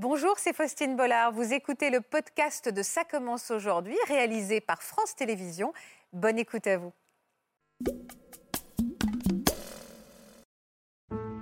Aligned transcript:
Bonjour, 0.00 0.34
c'est 0.36 0.54
Faustine 0.54 0.94
Bollard. 0.94 1.32
Vous 1.32 1.52
écoutez 1.52 1.90
le 1.90 2.00
podcast 2.00 2.72
de 2.72 2.82
Ça 2.84 3.02
commence 3.02 3.50
aujourd'hui, 3.50 3.96
réalisé 4.06 4.60
par 4.60 4.80
France 4.80 5.16
Télévisions. 5.16 5.72
Bonne 6.12 6.38
écoute 6.38 6.68
à 6.68 6.78
vous. 6.78 6.92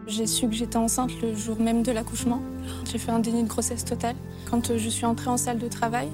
J'ai 0.06 0.26
su 0.26 0.48
que 0.48 0.54
j'étais 0.54 0.78
enceinte 0.78 1.10
le 1.20 1.34
jour 1.34 1.60
même 1.60 1.82
de 1.82 1.92
l'accouchement. 1.92 2.40
J'ai 2.86 2.96
fait 2.96 3.10
un 3.10 3.18
déni 3.18 3.42
de 3.42 3.48
grossesse 3.48 3.84
totale. 3.84 4.16
Quand 4.50 4.74
je 4.74 4.88
suis 4.88 5.04
entrée 5.04 5.28
en 5.28 5.36
salle 5.36 5.58
de 5.58 5.68
travail, 5.68 6.08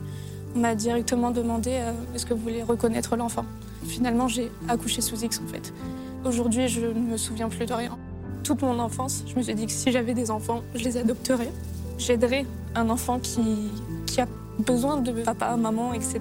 on 0.57 0.59
m'a 0.59 0.75
directement 0.75 1.31
demandé 1.31 1.71
euh, 1.75 1.93
est-ce 2.13 2.27
que 2.27 2.35
vous 2.35 2.43
voulez 2.43 2.65
reconnaître 2.65 3.15
l'enfant. 3.15 3.45
Finalement, 3.87 4.27
j'ai 4.27 4.51
accouché 4.69 5.01
sous 5.01 5.25
X 5.25 5.41
en 5.45 5.47
fait. 5.47 5.73
Aujourd'hui, 6.25 6.67
je 6.67 6.87
ne 6.87 7.13
me 7.13 7.17
souviens 7.17 7.49
plus 7.49 7.67
de 7.67 7.73
rien. 7.73 7.97
Toute 8.43 8.63
mon 8.63 8.81
enfance, 8.81 9.23
je 9.29 9.37
me 9.37 9.43
suis 9.43 9.55
dit 9.55 9.67
que 9.67 9.73
si 9.73 9.93
j'avais 9.93 10.15
des 10.15 10.33
enfants, 10.33 10.65
je 10.75 10.83
les 10.83 10.97
adopterais. 10.97 11.53
J'aiderais 12.05 12.45
un 12.75 12.91
enfant 12.91 13.21
qui, 13.21 13.71
qui 14.07 14.21
a 14.21 14.27
besoin 14.59 14.97
de 14.97 15.13
papa, 15.23 15.57
maman, 15.57 15.93
etc. 15.93 16.21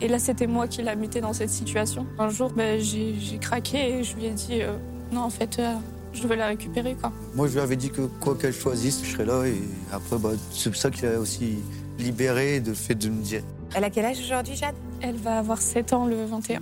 Et 0.00 0.08
là, 0.08 0.18
c'était 0.18 0.46
moi 0.46 0.68
qui 0.68 0.82
l'a 0.82 0.94
muté 0.94 1.20
dans 1.20 1.34
cette 1.34 1.50
situation. 1.50 2.06
Un 2.18 2.30
jour, 2.30 2.50
ben, 2.50 2.80
j'ai 2.80 3.38
craqué 3.38 3.98
et 3.98 4.04
je 4.04 4.16
lui 4.16 4.26
ai 4.26 4.30
dit 4.30 4.62
euh, 4.62 4.72
non, 5.12 5.22
en 5.22 5.30
fait, 5.30 5.58
euh, 5.58 5.74
je 6.14 6.26
veux 6.26 6.34
la 6.34 6.46
récupérer. 6.46 6.94
Quoi. 6.94 7.12
Moi, 7.34 7.46
je 7.48 7.54
lui 7.54 7.60
avais 7.60 7.76
dit 7.76 7.90
que 7.90 8.02
quoi 8.20 8.36
qu'elle 8.36 8.54
choisisse, 8.54 9.02
je 9.04 9.12
serais 9.12 9.26
là. 9.26 9.44
Et 9.46 9.60
après, 9.92 10.16
bah, 10.16 10.30
c'est 10.50 10.74
ça 10.74 10.90
qui 10.90 11.04
a 11.04 11.20
aussi 11.20 11.58
libéré 11.98 12.60
de 12.60 12.72
fait 12.72 12.94
de 12.94 13.10
me 13.10 13.22
dire. 13.22 13.42
Elle 13.74 13.84
a 13.84 13.90
quel 13.90 14.06
âge 14.06 14.18
aujourd'hui, 14.18 14.56
Jade? 14.56 14.74
Elle 15.02 15.16
va 15.16 15.38
avoir 15.38 15.60
7 15.60 15.92
ans 15.92 16.06
le 16.06 16.24
21. 16.24 16.60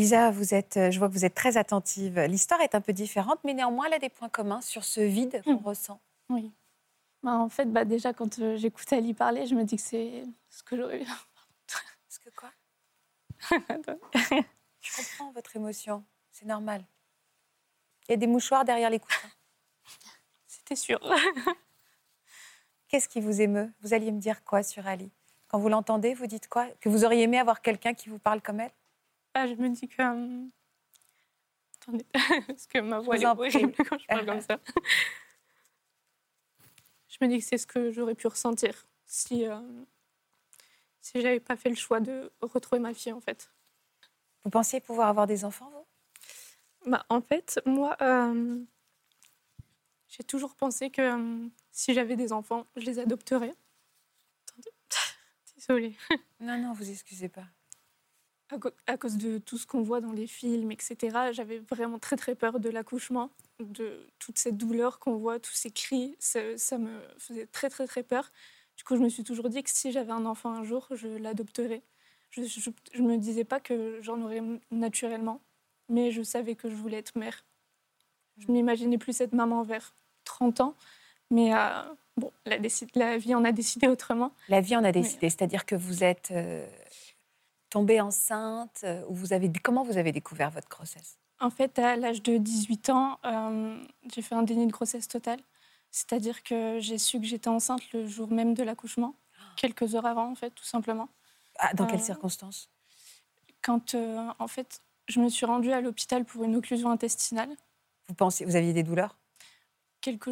Lisa, 0.00 0.30
vous 0.30 0.54
êtes, 0.54 0.90
je 0.90 0.98
vois 0.98 1.08
que 1.08 1.12
vous 1.12 1.26
êtes 1.26 1.34
très 1.34 1.58
attentive. 1.58 2.18
L'histoire 2.20 2.62
est 2.62 2.74
un 2.74 2.80
peu 2.80 2.94
différente, 2.94 3.38
mais 3.44 3.52
néanmoins, 3.52 3.84
elle 3.86 3.92
a 3.92 3.98
des 3.98 4.08
points 4.08 4.30
communs 4.30 4.62
sur 4.62 4.82
ce 4.82 5.02
vide 5.02 5.42
qu'on 5.44 5.58
ressent. 5.58 6.00
Oui. 6.30 6.50
Bah, 7.22 7.32
en 7.32 7.50
fait, 7.50 7.66
bah, 7.66 7.84
déjà, 7.84 8.14
quand 8.14 8.38
euh, 8.38 8.56
j'écoute 8.56 8.90
Ali 8.94 9.12
parler, 9.12 9.44
je 9.44 9.54
me 9.54 9.62
dis 9.62 9.76
que 9.76 9.82
c'est 9.82 10.24
ce 10.48 10.62
que 10.62 10.78
j'aurais 10.78 11.02
eu. 11.02 11.06
Ce 12.08 12.18
que 12.18 12.30
quoi? 12.30 12.50
Je 14.80 14.96
comprends 14.96 15.32
votre 15.32 15.54
émotion. 15.54 16.02
C'est 16.30 16.46
normal. 16.46 16.82
Il 18.08 18.12
y 18.12 18.14
a 18.14 18.16
des 18.16 18.26
mouchoirs 18.26 18.64
derrière 18.64 18.88
les 18.88 19.00
coussins. 19.00 19.28
C'était 20.46 20.76
sûr. 20.76 20.98
Qu'est-ce 22.88 23.06
qui 23.06 23.20
vous 23.20 23.42
émeut? 23.42 23.70
Vous 23.82 23.92
alliez 23.92 24.12
me 24.12 24.18
dire 24.18 24.44
quoi 24.44 24.62
sur 24.62 24.86
Ali? 24.86 25.10
Quand 25.48 25.58
vous 25.58 25.68
l'entendez, 25.68 26.14
vous 26.14 26.26
dites 26.26 26.48
quoi? 26.48 26.68
Que 26.80 26.88
vous 26.88 27.04
auriez 27.04 27.24
aimé 27.24 27.38
avoir 27.38 27.60
quelqu'un 27.60 27.92
qui 27.92 28.08
vous 28.08 28.18
parle 28.18 28.40
comme 28.40 28.60
elle? 28.60 28.72
Ah, 29.34 29.46
Je 29.46 29.54
me 29.54 29.68
dis 29.68 29.88
que. 29.88 30.02
euh, 30.02 30.46
Attendez, 31.82 32.06
parce 32.46 32.66
que 32.66 32.78
ma 32.80 32.98
voix 33.00 33.16
est 33.16 33.24
horrible 33.26 33.72
quand 33.88 33.98
je 33.98 34.06
parle 34.06 34.26
comme 34.26 34.40
ça. 34.40 34.58
Je 37.08 37.16
me 37.26 37.28
dis 37.28 37.38
que 37.40 37.44
c'est 37.44 37.58
ce 37.58 37.66
que 37.66 37.90
j'aurais 37.90 38.14
pu 38.14 38.28
ressentir 38.28 38.86
si, 39.04 39.44
euh, 39.46 39.58
si 41.00 41.20
j'avais 41.20 41.40
pas 41.40 41.56
fait 41.56 41.68
le 41.68 41.74
choix 41.74 41.98
de 42.00 42.30
retrouver 42.40 42.80
ma 42.80 42.94
fille, 42.94 43.12
en 43.12 43.20
fait. 43.20 43.50
Vous 44.44 44.50
pensiez 44.50 44.80
pouvoir 44.80 45.08
avoir 45.08 45.26
des 45.26 45.44
enfants, 45.44 45.70
vous? 45.70 46.90
Bah, 46.90 47.04
en 47.08 47.20
fait, 47.20 47.60
moi, 47.66 47.96
euh, 48.00 48.62
j'ai 50.08 50.22
toujours 50.22 50.54
pensé 50.54 50.90
que 50.90 51.02
euh, 51.02 51.48
si 51.72 51.92
j'avais 51.94 52.16
des 52.16 52.32
enfants, 52.32 52.66
je 52.76 52.84
les 52.86 52.98
adopterais. 53.00 53.54
Attendez, 54.48 54.70
désolée. 55.56 55.96
Non, 56.38 56.56
non, 56.58 56.72
vous 56.72 56.88
excusez 56.88 57.28
pas. 57.28 57.44
À, 58.86 58.96
cause 58.96 59.16
de 59.16 59.38
tout 59.38 59.58
ce 59.58 59.66
qu'on 59.66 59.82
voit 59.82 60.00
dans 60.00 60.12
les 60.12 60.26
films, 60.26 60.72
etc., 60.72 60.96
j'avais 61.32 61.58
vraiment 61.58 61.98
très 61.98 62.16
très 62.16 62.34
peur 62.34 62.58
de 62.58 62.68
l'accouchement, 62.68 63.30
de 63.60 64.06
toute 64.18 64.38
cette 64.38 64.56
douleur 64.56 64.98
qu'on 64.98 65.16
voit, 65.16 65.38
tous 65.38 65.52
ces 65.52 65.70
cris, 65.70 66.16
ça, 66.18 66.40
ça 66.56 66.78
me 66.78 67.00
faisait 67.18 67.46
très 67.46 67.70
très 67.70 67.86
très 67.86 68.02
peur. 68.02 68.32
Du 68.76 68.84
coup, 68.84 68.96
je 68.96 69.02
me 69.02 69.08
suis 69.08 69.24
toujours 69.24 69.50
dit 69.50 69.62
que 69.62 69.70
si 69.70 69.92
j'avais 69.92 70.12
un 70.12 70.24
enfant 70.24 70.52
un 70.52 70.64
jour, 70.64 70.88
je 70.90 71.06
l'adopterais. 71.06 71.82
Je 72.30 72.40
ne 72.40 73.08
me 73.08 73.18
disais 73.18 73.44
pas 73.44 73.60
que 73.60 73.98
j'en 74.02 74.20
aurais 74.22 74.42
naturellement, 74.70 75.40
mais 75.88 76.10
je 76.10 76.22
savais 76.22 76.54
que 76.54 76.70
je 76.70 76.74
voulais 76.74 76.98
être 76.98 77.16
mère. 77.16 77.44
Je 78.38 78.50
m'imaginais 78.50 78.98
plus 78.98 79.20
être 79.20 79.32
maman 79.32 79.62
vers 79.64 79.94
30 80.24 80.60
ans, 80.60 80.74
mais 81.30 81.54
euh, 81.54 81.82
bon, 82.16 82.32
la 82.46 83.18
vie 83.18 83.34
en 83.34 83.44
a 83.44 83.52
décidé 83.52 83.86
autrement. 83.86 84.32
La 84.48 84.60
vie 84.60 84.76
en 84.76 84.84
a 84.84 84.92
décidé, 84.92 85.28
c'est-à-dire 85.28 85.66
que 85.66 85.74
vous 85.74 86.02
êtes 86.04 86.30
euh, 86.30 86.66
tombée 87.70 88.00
enceinte, 88.00 88.80
euh, 88.84 89.02
ou 89.08 89.14
vous 89.14 89.32
avez 89.32 89.50
comment 89.62 89.82
vous 89.84 89.96
avez 89.96 90.12
découvert 90.12 90.50
votre 90.50 90.68
grossesse? 90.68 91.16
En 91.40 91.50
fait, 91.50 91.78
à 91.78 91.96
l'âge 91.96 92.22
de 92.22 92.36
18 92.36 92.90
ans, 92.90 93.18
euh, 93.24 93.82
j'ai 94.12 94.20
fait 94.20 94.34
un 94.34 94.42
déni 94.42 94.66
de 94.66 94.72
grossesse 94.72 95.08
totale. 95.08 95.40
C'est-à-dire 95.90 96.42
que 96.42 96.78
j'ai 96.80 96.98
su 96.98 97.18
que 97.18 97.26
j'étais 97.26 97.48
enceinte 97.48 97.92
le 97.92 98.06
jour 98.06 98.30
même 98.30 98.54
de 98.54 98.62
l'accouchement, 98.62 99.14
quelques 99.56 99.94
heures 99.94 100.06
avant, 100.06 100.30
en 100.30 100.34
fait, 100.34 100.50
tout 100.50 100.64
simplement. 100.64 101.08
Ah, 101.58 101.72
Dans 101.74 101.86
quelles 101.86 102.00
Euh, 102.00 102.04
circonstances? 102.04 102.68
Quand, 103.62 103.94
euh, 103.94 104.28
en 104.38 104.46
fait, 104.48 104.82
je 105.08 105.20
me 105.20 105.28
suis 105.28 105.46
rendue 105.46 105.72
à 105.72 105.80
l'hôpital 105.80 106.24
pour 106.24 106.44
une 106.44 106.56
occlusion 106.56 106.90
intestinale. 106.90 107.50
Vous 108.08 108.14
pensiez, 108.14 108.46
vous 108.46 108.56
aviez 108.56 108.72
des 108.72 108.82
douleurs? 108.82 109.16
Quelques, 110.00 110.30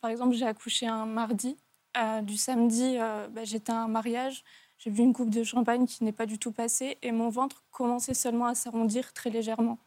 par 0.00 0.10
exemple, 0.10 0.34
j'ai 0.34 0.46
accouché 0.46 0.86
un 0.86 1.06
mardi. 1.06 1.56
Euh, 1.96 2.20
du 2.22 2.36
samedi, 2.36 2.96
bah, 2.98 3.44
j'étais 3.44 3.72
à 3.72 3.82
un 3.82 3.88
mariage. 3.88 4.44
J'ai 4.80 4.90
bu 4.90 5.02
une 5.02 5.12
coupe 5.12 5.28
de 5.28 5.44
champagne 5.44 5.86
qui 5.86 6.04
n'est 6.04 6.12
pas 6.12 6.24
du 6.24 6.38
tout 6.38 6.52
passée 6.52 6.96
et 7.02 7.12
mon 7.12 7.28
ventre 7.28 7.62
commençait 7.70 8.14
seulement 8.14 8.46
à 8.46 8.54
s'arrondir 8.54 9.12
très 9.12 9.28
légèrement. 9.28 9.78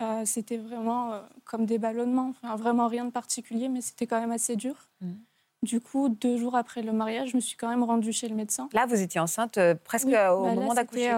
Euh, 0.00 0.22
c'était 0.24 0.56
vraiment 0.56 1.12
euh, 1.12 1.20
comme 1.44 1.66
des 1.66 1.78
ballonnements, 1.78 2.30
enfin, 2.30 2.56
vraiment 2.56 2.88
rien 2.88 3.04
de 3.04 3.10
particulier, 3.10 3.68
mais 3.68 3.82
c'était 3.82 4.06
quand 4.06 4.18
même 4.18 4.30
assez 4.30 4.56
dur. 4.56 4.88
Mhm. 5.02 5.18
Du 5.62 5.78
coup, 5.78 6.08
deux 6.08 6.38
jours 6.38 6.56
après 6.56 6.80
le 6.80 6.90
mariage, 6.92 7.32
je 7.32 7.36
me 7.36 7.40
suis 7.42 7.54
quand 7.54 7.68
même 7.68 7.82
rendue 7.82 8.14
chez 8.14 8.28
le 8.28 8.34
médecin. 8.34 8.70
Là, 8.72 8.86
vous 8.86 8.98
étiez 9.02 9.20
enceinte 9.20 9.58
euh, 9.58 9.74
presque 9.74 10.06
Oui, 10.06 10.14
au 10.14 10.42
bah 10.44 10.54
moment 10.54 10.72
d'accoucher. 10.72 11.12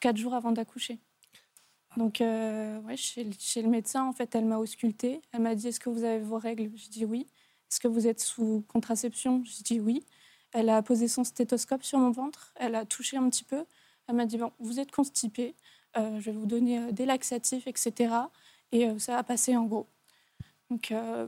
quatre 0.00 0.16
jours 0.16 0.34
avant 0.34 0.50
d'accoucher. 0.50 0.98
Donc, 1.96 2.18
ouais, 2.20 2.96
chez, 2.96 3.28
chez 3.38 3.62
le 3.62 3.68
médecin, 3.68 4.04
en 4.04 4.12
fait, 4.12 4.34
elle 4.34 4.44
m'a 4.44 4.58
auscultée. 4.58 5.22
Elle 5.32 5.42
m'a 5.42 5.54
dit 5.54 5.68
Est-ce 5.68 5.78
que 5.78 5.88
vous 5.88 6.02
avez 6.02 6.18
vos 6.18 6.38
règles? 6.38 6.70
J'ai 6.74 6.88
dit 6.88 7.04
oui. 7.04 7.28
Est-ce 7.70 7.78
que 7.78 7.86
vous 7.86 8.08
êtes 8.08 8.18
sous 8.20 8.64
contraception? 8.66 9.42
J'ai 9.44 9.62
dit 9.62 9.78
oui. 9.78 10.04
Elle 10.52 10.68
a 10.68 10.82
posé 10.82 11.08
son 11.08 11.24
stéthoscope 11.24 11.82
sur 11.84 11.98
mon 11.98 12.10
ventre. 12.10 12.52
Elle 12.56 12.74
a 12.74 12.84
touché 12.84 13.16
un 13.16 13.28
petit 13.28 13.44
peu. 13.44 13.64
Elle 14.08 14.16
m'a 14.16 14.26
dit 14.26 14.38
Bon, 14.38 14.52
vous 14.58 14.80
êtes 14.80 14.90
constipée. 14.90 15.54
Euh, 15.96 16.20
je 16.20 16.30
vais 16.30 16.36
vous 16.36 16.46
donner 16.46 16.78
euh, 16.78 16.92
des 16.92 17.04
laxatifs, 17.06 17.66
etc. 17.66 18.14
Et 18.72 18.86
euh, 18.86 18.98
ça 18.98 19.18
a 19.18 19.22
passé 19.22 19.56
en 19.56 19.64
gros. 19.64 19.86
Donc, 20.70 20.92
euh, 20.92 21.26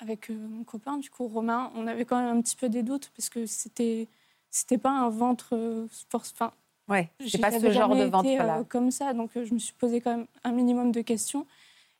avec 0.00 0.30
mon 0.30 0.64
copain, 0.64 0.98
du 0.98 1.10
coup, 1.10 1.26
Romain, 1.28 1.70
on 1.76 1.86
avait 1.86 2.04
quand 2.04 2.18
même 2.20 2.36
un 2.36 2.40
petit 2.42 2.56
peu 2.56 2.68
des 2.68 2.82
doutes 2.82 3.10
parce 3.16 3.28
que 3.28 3.46
c'était. 3.46 4.08
C'était 4.50 4.78
pas 4.78 4.90
un 4.90 5.08
ventre 5.08 5.88
force. 6.10 6.32
Enfin, 6.32 6.52
Ouais, 6.88 7.10
c'est 7.26 7.38
pas 7.38 7.50
ce 7.50 7.70
genre 7.72 7.96
de 7.96 8.04
ventre 8.04 8.28
été, 8.28 8.36
là. 8.36 8.62
comme 8.68 8.92
ça, 8.92 9.14
donc 9.14 9.30
je 9.34 9.52
me 9.52 9.58
suis 9.58 9.72
posé 9.72 10.00
quand 10.00 10.16
même 10.16 10.26
un 10.44 10.52
minimum 10.52 10.92
de 10.92 11.00
questions. 11.00 11.44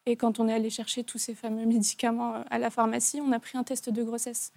Et 0.06 0.14
quand 0.14 0.38
on 0.38 0.47
est 0.47 0.53
allé 0.53 0.70
chercher 0.70 1.03
tous 1.03 1.19
ces 1.19 1.34
fameux 1.34 1.66
médicaments 1.66 2.44
à 2.50 2.59
la 2.59 2.70
pharmacie, 2.70 3.20
on 3.20 3.32
a 3.32 3.41
pris 3.41 3.59
un 3.59 3.64
test 3.64 3.91
de 3.91 4.03
grossesse 4.04 4.53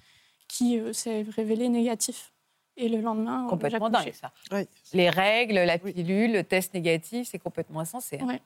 qui 0.47 0.79
euh, 0.79 0.93
s'est 0.93 1.23
révélé 1.35 1.69
négatif. 1.69 2.33
Et 2.79 2.89
le 2.89 3.01
lendemain, 3.01 3.45
euh, 3.45 3.49
complètement 3.49 3.89
dingue 3.89 4.13
ça. 4.13 4.31
Oui. 4.51 4.67
Les 4.93 5.09
règles, 5.09 5.55
la 5.55 5.77
Oui. 5.83 5.93
pilule, 5.93 6.31
le 6.33 6.43
test 6.43 6.73
négatif, 6.75 7.27
c'est 7.31 7.39
complètement 7.39 7.79
insensé. 7.79 8.19
hein. 8.21 8.27
Ouais. 8.27 8.41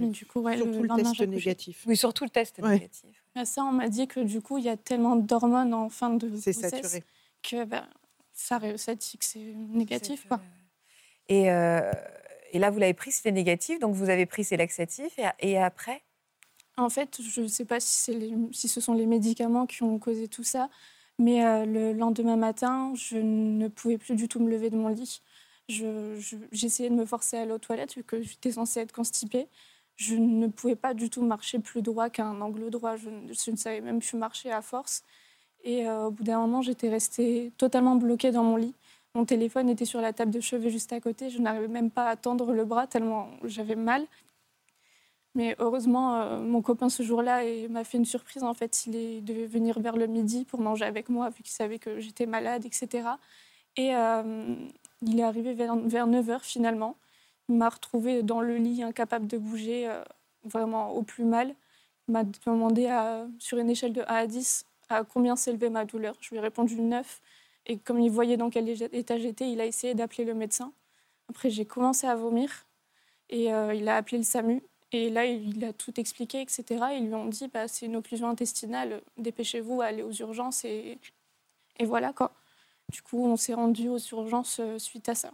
Mais 0.00 0.08
du 0.08 0.24
coup, 0.26 0.40
ouais, 0.40 0.56
Surtout 0.56 0.82
le, 0.82 0.88
test 1.02 1.20
négatif. 1.20 1.84
Oui, 1.86 1.96
surtout 1.96 2.24
le 2.24 2.30
test 2.30 2.58
Ouais. 2.58 2.70
négatif. 2.74 3.24
Mais 3.34 3.44
ça, 3.44 3.62
on 3.64 3.72
m'a 3.72 3.88
dit 3.88 4.06
que 4.08 4.20
du 4.20 4.40
coup, 4.40 4.58
il 4.58 4.64
y 4.64 4.68
a 4.68 4.76
tellement 4.76 5.16
d'hormones 5.16 5.74
en 5.74 5.88
fin 5.88 6.10
de 6.10 6.28
C'est 6.36 6.52
grossesse 6.52 6.70
saturé. 6.70 7.04
que 7.42 7.56
ça, 8.32 8.60
ça 8.76 8.94
dit 8.94 9.18
que 9.18 9.24
c'est 9.24 9.38
négatif. 9.68 10.26
Quoi. 10.28 10.38
euh, 10.38 11.34
Et, 11.34 11.50
euh, 11.50 11.92
et 12.52 12.58
là, 12.58 12.70
vous 12.70 12.78
l'avez 12.78 12.94
pris, 12.94 13.12
c'était 13.12 13.32
négatif, 13.32 13.78
donc 13.80 13.94
vous 13.94 14.10
avez 14.10 14.26
pris 14.26 14.42
ces 14.44 14.56
laxatifs. 14.56 15.18
Et, 15.18 15.50
et 15.50 15.58
après? 15.58 16.02
En 16.76 16.88
fait, 16.88 17.20
je 17.22 17.42
ne 17.42 17.46
sais 17.48 17.64
pas 17.64 17.78
si, 17.80 17.94
c'est 18.00 18.14
les- 18.14 18.34
si 18.52 18.68
ce 18.68 18.80
sont 18.80 18.94
les 18.94 19.06
médicaments 19.06 19.66
qui 19.66 19.82
ont 19.82 19.98
causé 19.98 20.28
tout 20.28 20.44
ça, 20.44 20.70
mais 21.20 21.44
euh, 21.46 21.66
le 21.66 21.92
lendemain 21.94 22.36
matin, 22.36 22.92
je 22.96 23.18
ne 23.18 23.68
pouvais 23.68 23.98
plus 23.98 24.16
du 24.16 24.28
tout 24.28 24.40
me 24.40 24.50
lever 24.50 24.70
de 24.70 24.76
mon 24.76 24.88
lit. 24.88 25.22
Je- 25.68 26.16
je- 26.18 26.36
J'essayais 26.52 26.90
de 26.90 26.96
me 26.96 27.06
forcer 27.06 27.36
à 27.38 27.42
aller 27.42 27.52
aux 27.52 27.58
toilettes 27.58 27.94
vu 27.96 28.04
que 28.04 28.22
j'étais 28.22 28.52
censée 28.52 28.80
être 28.80 28.92
constipée. 28.92 29.48
Je 29.96 30.16
ne 30.16 30.48
pouvais 30.48 30.76
pas 30.76 30.94
du 30.94 31.10
tout 31.10 31.22
marcher 31.22 31.58
plus 31.60 31.82
droit 31.82 32.10
qu'un 32.10 32.40
angle 32.40 32.70
droit. 32.70 32.96
Je, 32.96 33.10
ne- 33.10 33.32
je 33.32 33.50
ne 33.52 33.56
savais 33.56 33.80
même 33.82 34.00
plus 34.00 34.16
marcher 34.18 34.50
à 34.52 34.62
force. 34.62 35.04
Et 35.64 35.86
euh, 35.88 36.06
au 36.06 36.10
bout 36.10 36.24
d'un 36.24 36.40
moment, 36.40 36.62
j'étais 36.62 36.88
restée 36.88 37.52
totalement 37.58 37.96
bloquée 37.96 38.30
dans 38.32 38.44
mon 38.44 38.56
lit. 38.56 38.74
Mon 39.14 39.24
téléphone 39.26 39.68
était 39.68 39.84
sur 39.84 40.00
la 40.00 40.12
table 40.12 40.30
de 40.32 40.40
chevet 40.40 40.70
juste 40.70 40.92
à 40.92 41.00
côté. 41.00 41.30
Je 41.30 41.40
n'arrivais 41.40 41.68
même 41.68 41.90
pas 41.90 42.08
à 42.08 42.16
tendre 42.16 42.52
le 42.52 42.64
bras 42.64 42.86
tellement 42.86 43.28
j'avais 43.44 43.76
mal. 43.76 44.06
Mais 45.34 45.54
heureusement, 45.58 46.20
euh, 46.20 46.40
mon 46.40 46.60
copain 46.60 46.88
ce 46.88 47.02
jour-là 47.02 47.42
m'a 47.68 47.84
fait 47.84 47.98
une 47.98 48.04
surprise. 48.04 48.42
En 48.42 48.54
fait, 48.54 48.86
il 48.86 49.24
devait 49.24 49.46
venir 49.46 49.78
vers 49.78 49.96
le 49.96 50.06
midi 50.06 50.44
pour 50.44 50.60
manger 50.60 50.84
avec 50.84 51.08
moi, 51.08 51.30
vu 51.30 51.42
qu'il 51.42 51.52
savait 51.52 51.78
que 51.78 52.00
j'étais 52.00 52.26
malade, 52.26 52.66
etc. 52.66 53.08
Et 53.76 53.94
euh, 53.94 54.54
il 55.02 55.20
est 55.20 55.22
arrivé 55.22 55.54
vers, 55.54 55.76
vers 55.76 56.08
9h 56.08 56.40
finalement. 56.42 56.96
Il 57.48 57.56
m'a 57.56 57.68
retrouvée 57.68 58.22
dans 58.22 58.40
le 58.40 58.56
lit, 58.56 58.82
incapable 58.82 59.26
de 59.28 59.38
bouger, 59.38 59.88
euh, 59.88 60.02
vraiment 60.44 60.90
au 60.94 61.02
plus 61.02 61.24
mal. 61.24 61.54
Il 62.08 62.12
m'a 62.12 62.24
demandé 62.24 62.88
sur 63.38 63.58
une 63.58 63.70
échelle 63.70 63.92
de 63.92 64.02
1 64.02 64.04
à 64.06 64.26
10 64.26 64.64
à 64.88 65.04
combien 65.04 65.36
s'élevait 65.36 65.70
ma 65.70 65.84
douleur. 65.84 66.16
Je 66.20 66.30
lui 66.30 66.38
ai 66.38 66.40
répondu 66.40 66.80
9. 66.80 67.20
Et 67.66 67.78
comme 67.78 68.00
il 68.00 68.10
voyait 68.10 68.36
dans 68.36 68.50
quel 68.50 68.68
état 68.68 69.16
j'étais, 69.18 69.52
il 69.52 69.60
a 69.60 69.66
essayé 69.66 69.94
d'appeler 69.94 70.24
le 70.24 70.34
médecin. 70.34 70.72
Après, 71.28 71.50
j'ai 71.50 71.64
commencé 71.64 72.08
à 72.08 72.16
vomir 72.16 72.66
et 73.28 73.44
il 73.44 73.88
a 73.88 73.96
appelé 73.96 74.18
le 74.18 74.24
SAMU. 74.24 74.60
Et 74.92 75.08
là, 75.10 75.24
il 75.24 75.64
a 75.64 75.72
tout 75.72 75.98
expliqué, 76.00 76.40
etc. 76.40 76.64
Ils 76.96 77.06
lui 77.06 77.14
ont 77.14 77.26
dit 77.26 77.48
bah, 77.48 77.68
c'est 77.68 77.86
une 77.86 77.96
occlusion 77.96 78.28
intestinale, 78.28 79.02
dépêchez-vous, 79.18 79.80
allez 79.80 80.02
aux 80.02 80.12
urgences. 80.12 80.64
Et, 80.64 80.98
et 81.78 81.84
voilà 81.84 82.12
quoi. 82.12 82.32
Du 82.90 83.02
coup, 83.02 83.24
on 83.24 83.36
s'est 83.36 83.54
rendu 83.54 83.88
aux 83.88 83.98
urgences 83.98 84.58
euh, 84.58 84.78
suite 84.78 85.08
à 85.08 85.14
ça. 85.14 85.30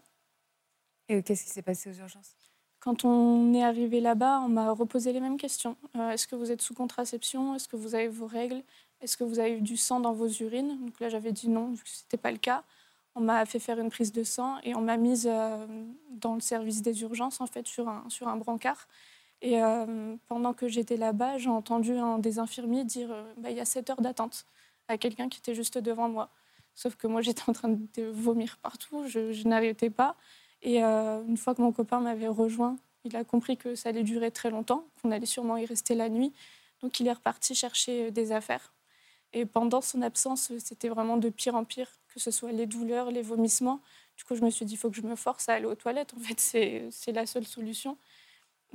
Et 1.09 1.23
qu'est-ce 1.23 1.45
qui 1.45 1.51
s'est 1.51 1.63
passé 1.63 1.91
aux 1.91 1.95
urgences? 1.95 2.35
Quand 2.81 3.05
on 3.05 3.55
est 3.55 3.65
arrivé 3.65 4.01
là-bas, 4.01 4.43
on 4.45 4.49
m'a 4.49 4.71
reposé 4.71 5.13
les 5.13 5.21
mêmes 5.21 5.39
questions. 5.39 5.77
Euh, 5.97 6.11
Est-ce 6.11 6.27
que 6.27 6.37
vous 6.37 6.53
êtes 6.53 6.61
sous 6.61 6.75
contraception? 6.75 7.55
Est-ce 7.55 7.67
que 7.67 7.77
vous 7.77 7.95
avez 7.95 8.09
vos 8.09 8.27
règles? 8.27 8.63
Est-ce 9.01 9.17
que 9.17 9.25
vous 9.25 9.39
avez 9.39 9.57
eu 9.57 9.61
du 9.61 9.77
sang 9.77 10.01
dans 10.01 10.13
vos 10.13 10.29
urines? 10.29 10.79
Donc 10.85 11.01
là, 11.01 11.09
j'avais 11.09 11.33
dit 11.33 11.49
non, 11.49 11.71
vu 11.71 11.83
que 11.83 11.89
ce 11.89 12.03
n'était 12.03 12.17
pas 12.17 12.31
le 12.31 12.39
cas. 12.39 12.63
On 13.15 13.21
m'a 13.21 13.47
fait 13.47 13.59
faire 13.59 13.81
une 13.81 13.89
prise 13.89 14.13
de 14.13 14.23
sang 14.23 14.59
et 14.63 14.75
on 14.75 14.83
m'a 14.83 14.99
mise 14.99 15.27
euh, 15.31 15.67
dans 16.11 16.35
le 16.35 16.41
service 16.41 16.83
des 16.83 17.01
urgences, 17.01 17.41
en 17.41 17.47
fait, 17.47 17.67
sur 17.67 17.89
un, 17.89 18.05
sur 18.09 18.29
un 18.29 18.37
brancard. 18.37 18.87
Et 19.43 19.63
euh, 19.63 20.17
pendant 20.29 20.55
que 20.55 20.69
j'étais 20.69 20.97
là-bas, 20.97 21.39
j'ai 21.39 21.51
entendu 21.51 21.93
un 21.93 22.19
des 22.19 22.39
infirmiers 22.39 22.85
dire 22.85 23.11
euh, 23.13 23.33
Bah, 23.37 23.51
il 23.51 23.57
y 23.57 23.61
a 23.61 23.65
7 23.65 23.91
heures 23.91 24.01
d'attente 24.01 24.47
à 24.89 24.99
quelqu'un 24.99 25.29
qui 25.29 25.39
était 25.39 25.55
juste 25.55 25.79
devant 25.79 26.09
moi. 26.09 26.31
Sauf 26.75 26.97
que 26.97 27.07
moi, 27.07 27.21
j'étais 27.23 27.43
en 27.49 27.53
train 27.53 27.69
de 27.69 28.03
vomir 28.05 28.59
partout, 28.59 29.07
je, 29.07 29.33
je 29.33 29.49
n'arrêtais 29.49 29.91
pas. 29.91 30.17
Et 30.63 30.83
euh, 30.83 31.23
une 31.27 31.37
fois 31.37 31.55
que 31.55 31.63
mon 31.63 31.73
copain 31.73 32.01
m'avait 32.01 32.29
rejoint, 32.29 32.77
il 33.05 33.15
a 33.17 33.25
compris 33.25 33.57
que 33.57 33.75
ça 33.75 33.91
allait 33.91 34.03
durer 34.03 34.31
très 34.31 34.51
longtemps, 34.51 34.85
qu'on 35.01 35.13
allait 35.13 35.27
sûrement 35.27 35.57
y 35.57 35.67
rester 35.67 35.95
la 35.95 36.09
nuit. 36.09 36.33
Donc 36.83 36.99
il 37.01 37.07
est 37.07 37.13
reparti 37.13 37.55
chercher 37.55 38.11
des 38.11 38.33
affaires. 38.33 38.73
Et 39.33 39.45
pendant 39.45 39.81
son 39.81 40.03
absence, 40.03 40.51
c'était 40.59 40.89
vraiment 40.89 41.17
de 41.17 41.29
pire 41.29 41.55
en 41.55 41.65
pire, 41.65 41.89
que 42.09 42.21
ce 42.21 42.31
soit 42.31 42.53
les 42.53 42.67
douleurs, 42.67 43.11
les 43.11 43.23
vomissements. 43.23 43.81
Du 44.17 44.25
coup, 44.25 44.35
je 44.35 44.43
me 44.43 44.51
suis 44.51 44.65
dit, 44.65 44.75
il 44.75 44.77
faut 44.77 44.91
que 44.91 44.97
je 44.97 45.03
me 45.03 45.15
force 45.15 45.49
à 45.49 45.55
aller 45.55 45.67
aux 45.67 45.75
toilettes. 45.75 46.15
En 46.15 46.21
fait, 46.21 46.41
c'est 46.91 47.13
la 47.13 47.27
seule 47.27 47.45
solution. 47.47 47.99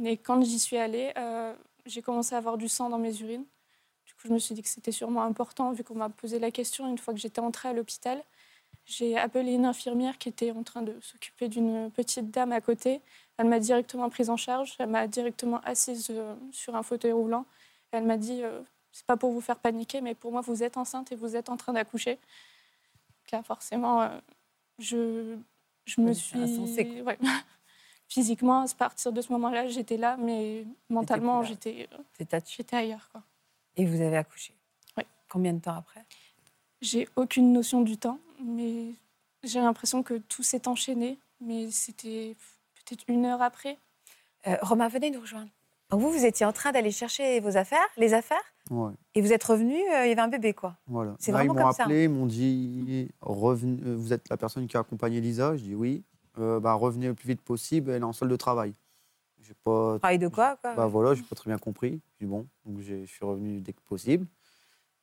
Mais 0.02 0.18
quand 0.18 0.42
j'y 0.44 0.60
suis 0.60 0.78
allée, 0.78 1.14
euh, 1.18 1.54
j'ai 1.86 2.02
commencé 2.02 2.34
à 2.34 2.40
avoir 2.40 2.58
du 2.58 2.68
sang 2.68 2.90
dans 2.90 2.98
mes 2.98 3.22
urines. 3.22 3.46
Du 4.06 4.14
coup, 4.16 4.22
je 4.28 4.34
me 4.34 4.40
suis 4.40 4.56
dit 4.56 4.64
que 4.64 4.68
c'était 4.68 4.92
sûrement 4.92 5.22
important, 5.24 5.72
vu 5.72 5.84
qu'on 5.84 5.96
m'a 5.96 6.10
posé 6.10 6.40
la 6.40 6.50
question 6.52 6.88
une 6.88 6.98
fois 6.98 7.14
que 7.14 7.20
j'étais 7.20 7.40
entrée 7.40 7.70
à 7.70 7.74
l'hôpital. 7.74 8.22
J'ai 8.86 9.16
appelé 9.18 9.54
une 9.54 9.66
infirmière 9.66 10.18
qui 10.18 10.28
était 10.30 10.52
en 10.52 10.64
train 10.64 10.82
de 10.82 11.00
s'occuper 11.02 11.48
d'une 11.50 11.92
petite 11.92 12.32
dame 12.32 12.52
à 12.52 12.62
côté. 12.62 13.00
Elle 13.38 13.48
m'a 13.48 13.60
directement 13.60 14.10
prise 14.10 14.30
en 14.32 14.38
charge. 14.38 14.76
Elle 14.80 14.90
m'a 14.90 15.08
directement 15.08 15.62
assise 15.64 16.08
euh, 16.10 16.34
sur 16.52 16.76
un 16.76 16.84
fauteuil 16.84 17.12
roulant. 17.12 17.46
Et 17.94 17.98
elle 17.98 18.06
m'a 18.06 18.18
dit 18.18 18.44
euh, 18.44 18.62
c'est 18.92 19.06
pas 19.06 19.18
pour 19.18 19.32
vous 19.32 19.42
faire 19.42 19.60
paniquer, 19.60 20.02
mais 20.02 20.16
pour 20.16 20.32
moi, 20.32 20.42
vous 20.42 20.64
êtes 20.64 20.78
enceinte 20.78 21.12
et 21.12 21.16
vous 21.16 21.36
êtes 21.36 21.50
en 21.50 21.58
train 21.58 21.74
d'accoucher. 21.74 22.16
Donc 22.16 23.32
Là, 23.32 23.44
forcément, 23.44 24.02
euh, 24.02 24.10
je, 24.80 25.38
je 25.86 26.02
me 26.02 26.12
suis. 26.14 26.40
ouais. 27.02 27.20
Physiquement, 28.12 28.64
à 28.64 28.66
partir 28.78 29.14
de 29.14 29.22
ce 29.22 29.32
moment-là, 29.32 29.68
j'étais 29.70 29.96
là, 29.96 30.18
mais 30.18 30.66
mentalement, 30.90 31.44
j'étais 31.44 31.88
euh, 31.94 32.40
j'étais 32.46 32.76
ailleurs. 32.76 33.08
Quoi. 33.14 33.24
Et 33.78 33.86
vous 33.86 34.02
avez 34.02 34.18
accouché? 34.18 34.54
Oui. 34.98 35.04
Combien 35.30 35.54
de 35.54 35.62
temps 35.62 35.76
après? 35.78 36.04
J'ai 36.82 37.08
aucune 37.16 37.54
notion 37.54 37.80
du 37.80 37.96
temps, 37.96 38.20
mais 38.44 38.96
j'ai 39.44 39.62
l'impression 39.62 40.04
que 40.04 40.16
tout 40.16 40.44
s'est 40.44 40.68
enchaîné. 40.68 41.20
Mais 41.40 41.72
c'était 41.72 42.36
peut-être 42.86 43.06
une 43.08 43.26
heure 43.26 43.42
après. 43.42 43.78
Euh, 44.46 44.58
Romain, 44.62 44.90
venez 44.90 45.10
nous 45.10 45.22
rejoindre. 45.22 45.50
Donc 45.90 46.02
vous, 46.02 46.12
vous 46.12 46.26
étiez 46.26 46.46
en 46.46 46.52
train 46.52 46.74
d'aller 46.74 46.92
chercher 46.92 47.40
vos 47.40 47.56
affaires, 47.56 47.88
les 47.96 48.14
affaires, 48.14 48.44
Ouais, 48.70 48.92
et 49.16 49.22
vous 49.22 49.32
êtes 49.32 49.44
revenu, 49.44 49.74
euh, 49.74 50.06
il 50.06 50.10
y 50.10 50.12
avait 50.12 50.22
un 50.22 50.28
bébé, 50.28 50.54
quoi. 50.54 50.76
voilà. 50.86 51.16
C'est 51.18 51.32
vraiment 51.32 51.54
ils 51.54 51.58
m'ont 51.58 51.64
comme 51.64 51.74
ça, 51.74 51.84
hein. 51.84 51.86
appelé, 51.86 52.04
ils 52.04 52.10
m'ont 52.10 52.26
dit 52.26 53.10
euh, 53.26 53.96
Vous 53.98 54.14
êtes 54.14 54.30
la 54.30 54.38
personne 54.38 54.68
qui 54.68 54.76
a 54.78 54.82
accompagné 54.82 55.20
Lisa 55.22 55.56
Je 55.56 55.64
dis 55.64 55.76
oui. 55.76 56.04
Euh, 56.40 56.60
bah, 56.60 56.74
revenez 56.74 57.08
le 57.08 57.14
plus 57.14 57.28
vite 57.28 57.42
possible, 57.42 57.92
elle 57.92 58.02
est 58.02 58.06
en 58.06 58.14
salle 58.14 58.30
de 58.30 58.36
travail. 58.36 58.74
J'ai 59.42 59.54
pas. 59.64 59.98
Travail 60.00 60.20
de 60.20 60.28
quoi, 60.28 60.56
quoi? 60.58 60.76
Bah 60.76 60.88
voilà, 60.88 61.14
j'ai 61.16 61.24
pas 61.24 61.36
très 61.36 61.50
bien 61.50 61.58
compris. 61.58 62.00
J'ai 62.20 62.28
bon, 62.28 62.48
donc 62.66 62.80
je 62.82 63.06
suis 63.06 63.26
revenu 63.26 63.60
dès 63.60 63.74
que 63.74 63.82
possible. 63.82 64.28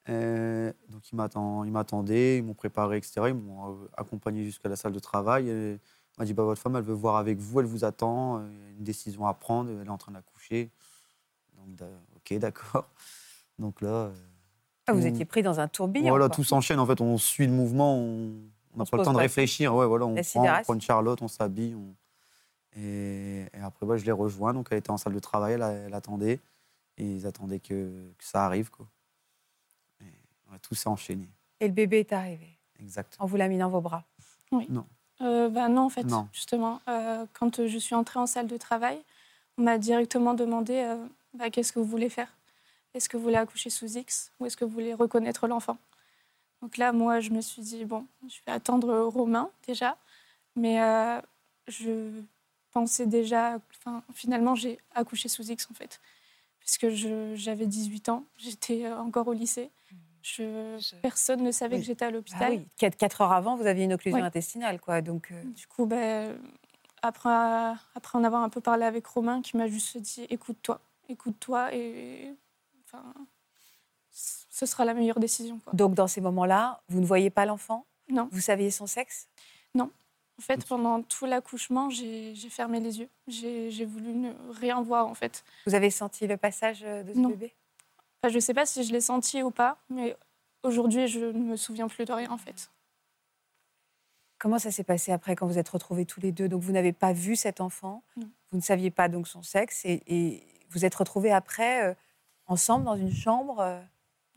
Euh, 0.08 0.72
donc 0.88 1.10
ils 1.12 1.16
m'attend- 1.16 1.64
ils 1.64 1.70
m'attendaient, 1.72 2.38
ils 2.38 2.42
m'ont 2.44 2.54
préparé, 2.54 2.96
etc. 2.96 3.28
Ils 3.28 3.34
m'ont 3.34 3.72
euh, 3.72 3.88
accompagné 3.96 4.44
jusqu'à 4.44 4.68
la 4.70 4.76
salle 4.76 4.92
de 4.92 4.98
travail. 5.00 5.50
On 5.50 6.22
m'a 6.22 6.24
dit 6.24 6.32
bah, 6.34 6.44
votre 6.44 6.60
femme, 6.62 6.76
elle 6.76 6.82
veut 6.82 6.94
voir 6.94 7.16
avec 7.16 7.38
vous, 7.38 7.60
elle 7.60 7.66
vous 7.66 7.84
attend, 7.84 8.42
il 8.46 8.58
y 8.62 8.66
a 8.66 8.70
une 8.70 8.84
décision 8.84 9.26
à 9.26 9.34
prendre, 9.34 9.70
elle 9.70 9.86
est 9.86 9.90
en 9.90 9.98
train 9.98 10.12
d'accoucher. 10.12 10.70
Donc 11.56 11.86
ok, 12.16 12.38
d'accord. 12.38 12.88
Donc 13.58 13.80
là, 13.82 13.88
euh, 14.06 14.12
Ah, 14.86 14.92
Vous 14.94 15.02
on- 15.02 15.06
étiez 15.06 15.26
pris 15.26 15.42
dans 15.42 15.60
un 15.60 15.68
tourbillon. 15.68 16.08
voilà, 16.08 16.28
quoi. 16.28 16.36
tout 16.36 16.44
s'enchaîne. 16.44 16.78
En 16.78 16.86
fait, 16.86 17.00
on 17.02 17.18
suit 17.18 17.46
le 17.46 17.52
mouvement, 17.52 17.96
On 17.98 18.32
n'a 18.78 18.84
se 18.84 18.90
pas 18.90 18.96
le 18.98 19.02
temps 19.04 19.12
de 19.12 19.18
réfléchir. 19.18 19.74
Ouais, 19.74 19.86
voilà, 19.86 20.06
on 20.06 20.14
prend, 20.14 20.44
on 20.58 20.62
prend 20.62 20.74
une 20.74 20.80
Charlotte, 20.80 21.20
on 21.22 21.28
s'habille. 21.28 21.74
on- 21.74 21.94
Et, 22.76 23.46
et 23.52 23.60
après, 23.62 23.86
bah, 23.86 23.96
je 23.96 24.04
l'ai 24.04 24.12
rejoint. 24.12 24.52
Donc, 24.54 24.68
elle 24.70 24.78
était 24.78 24.90
en 24.90 24.96
salle 24.98 25.14
de 25.14 25.18
travail, 25.18 25.54
elle, 25.54 25.62
elle 25.86 25.94
attendait. 25.94 26.40
Et 26.96 27.04
ils 27.04 27.26
attendaient 27.26 27.60
que, 27.60 28.12
que 28.18 28.24
ça 28.24 28.44
arrive. 28.44 28.70
Quoi. 28.70 28.86
Et, 30.00 30.04
ouais, 30.52 30.58
tout 30.62 30.74
s'est 30.74 30.88
enchaîné. 30.88 31.28
Et 31.60 31.66
le 31.68 31.72
bébé 31.74 32.00
est 32.00 32.12
arrivé. 32.12 32.56
Exactement. 32.80 33.24
On 33.24 33.28
vous 33.28 33.36
l'a 33.36 33.48
mis 33.48 33.58
dans 33.58 33.68
vos 33.68 33.80
bras. 33.80 34.04
Euh, 35.20 35.48
bah 35.48 35.68
non, 35.68 35.82
en 35.82 35.88
fait, 35.88 36.04
Non. 36.04 36.28
justement. 36.32 36.80
Euh, 36.88 37.26
quand 37.32 37.66
je 37.66 37.78
suis 37.78 37.94
entrée 37.96 38.20
en 38.20 38.26
salle 38.26 38.46
de 38.46 38.56
travail, 38.56 39.00
on 39.56 39.62
m'a 39.62 39.76
directement 39.78 40.34
demandé 40.34 40.74
euh, 40.74 40.96
bah, 41.34 41.50
qu'est-ce 41.50 41.72
que 41.72 41.80
vous 41.80 41.84
voulez 41.86 42.08
faire? 42.08 42.32
Est-ce 42.94 43.08
que 43.08 43.16
vous 43.16 43.24
voulez 43.24 43.36
accoucher 43.36 43.70
sous 43.70 43.96
X 43.98 44.30
ou 44.38 44.46
est-ce 44.46 44.56
que 44.56 44.64
vous 44.64 44.70
voulez 44.70 44.94
reconnaître 44.94 45.46
l'enfant? 45.48 45.76
Donc 46.62 46.76
là, 46.76 46.92
moi, 46.92 47.20
je 47.20 47.30
me 47.30 47.40
suis 47.40 47.62
dit, 47.62 47.84
bon, 47.84 48.06
je 48.28 48.38
vais 48.46 48.52
attendre 48.52 48.98
Romain 49.00 49.50
déjà. 49.66 49.96
Mais 50.56 50.82
euh, 50.82 51.20
je 51.68 52.20
pensais 52.72 53.06
déjà, 53.06 53.58
enfin, 53.78 54.02
finalement, 54.12 54.54
j'ai 54.54 54.78
accouché 54.94 55.28
sous 55.28 55.50
X 55.50 55.68
en 55.70 55.74
fait. 55.74 56.00
Puisque 56.58 56.88
je- 56.90 57.34
j'avais 57.36 57.66
18 57.66 58.08
ans, 58.08 58.24
j'étais 58.36 58.86
euh, 58.86 58.98
encore 58.98 59.28
au 59.28 59.32
lycée. 59.32 59.70
Je, 60.22 60.76
personne 61.00 61.42
ne 61.42 61.52
savait 61.52 61.76
Oui. 61.76 61.80
que 61.80 61.86
j'étais 61.86 62.04
à 62.04 62.08
Bah 62.10 62.16
l'hôpital. 62.16 62.52
oui, 62.52 62.66
quatre, 62.76 63.20
heures 63.22 63.32
avant, 63.32 63.56
vous 63.56 63.66
aviez 63.66 63.84
une 63.84 63.92
occlusion 63.94 64.22
intestinale, 64.22 64.80
quoi. 64.80 65.00
Donc, 65.00 65.30
euh, 65.30 65.42
Du 65.44 65.66
coup, 65.68 65.86
ben, 65.86 66.36
après, 67.00 67.30
après 67.94 68.18
en 68.18 68.24
avoir 68.24 68.42
un 68.42 68.48
peu 68.48 68.60
parlé 68.60 68.84
avec 68.84 69.06
Romain, 69.06 69.40
qui 69.40 69.56
m'a 69.56 69.68
juste 69.68 69.96
dit 69.96 70.26
écoute-toi, 70.28 70.80
écoute-toi 71.08 71.72
et 71.74 72.34
enfin, 72.84 73.04
ce 74.58 74.66
sera 74.66 74.84
la 74.84 74.92
meilleure 74.94 75.20
décision. 75.20 75.58
Quoi. 75.62 75.72
donc 75.72 75.94
dans 75.94 76.08
ces 76.08 76.20
moments-là, 76.20 76.80
vous 76.88 77.00
ne 77.00 77.06
voyez 77.06 77.30
pas 77.30 77.46
l'enfant? 77.46 77.86
Non, 78.10 78.28
Vous 78.32 78.40
saviez 78.40 78.70
son 78.70 78.86
sexe? 78.86 79.28
En 80.40 80.40
fait, 80.40 80.64
pendant 80.66 81.02
tout 81.02 81.26
l'accouchement, 81.26 81.90
j'ai 81.90 82.32
fermé 82.48 82.78
les 82.78 83.00
yeux. 83.00 83.08
J'ai 83.26 83.84
voulu 83.84 84.12
ne 84.14 84.32
rien 84.52 84.80
voir 84.80 85.08
en 85.08 85.14
fait. 85.14 85.42
Vous 85.66 85.74
avez 85.74 85.90
senti 85.90 86.28
le 86.28 86.36
passage 86.36 86.84
euh, 86.84 87.02
de 87.02 87.12
ce 87.12 87.18
Non. 87.18 87.28
bébé? 87.30 87.52
Enfin, 88.22 88.30
je 88.30 88.36
ne 88.36 88.40
sais 88.40 88.54
pas 88.54 88.64
si 88.64 88.84
je 88.84 88.92
l'ai 88.92 89.00
senti 89.00 89.42
ou 89.42 89.50
pas, 89.50 89.78
mais 89.90 90.16
aujourd'hui, 90.62 91.08
je 91.08 91.18
ne 91.18 91.32
me 91.42 91.56
souviens 91.56 91.88
plus 91.88 92.04
de 92.04 92.12
rien 92.12 92.30
en 92.30 92.38
fait. 92.38 92.70
Comment 94.38 94.60
ça 94.60 94.70
s'est 94.70 94.84
passé 94.84 95.10
après 95.10 95.34
quand 95.34 95.48
vous 95.48 95.58
êtes 95.58 95.68
retrouvés 95.68 96.06
tous 96.06 96.20
les 96.20 96.30
deux? 96.30 96.48
Donc 96.48 96.62
vous 96.62 96.70
n'avez 96.72 96.92
pas 96.92 97.12
vu 97.12 97.34
cet 97.34 97.60
enfant, 97.60 98.04
Non. 98.16 98.30
vous 98.52 98.58
ne 98.58 98.62
saviez 98.62 98.92
pas 98.92 99.08
donc 99.08 99.26
son 99.26 99.42
sexe, 99.42 99.84
et, 99.84 100.02
et 100.06 100.44
vous 100.70 100.84
êtes 100.84 100.94
retrouvés 100.94 101.32
après 101.32 101.82
euh, 101.84 101.94
ensemble 102.46 102.84
dans 102.84 102.96
une 102.96 103.12
chambre. 103.12 103.58
euh. 103.58 103.80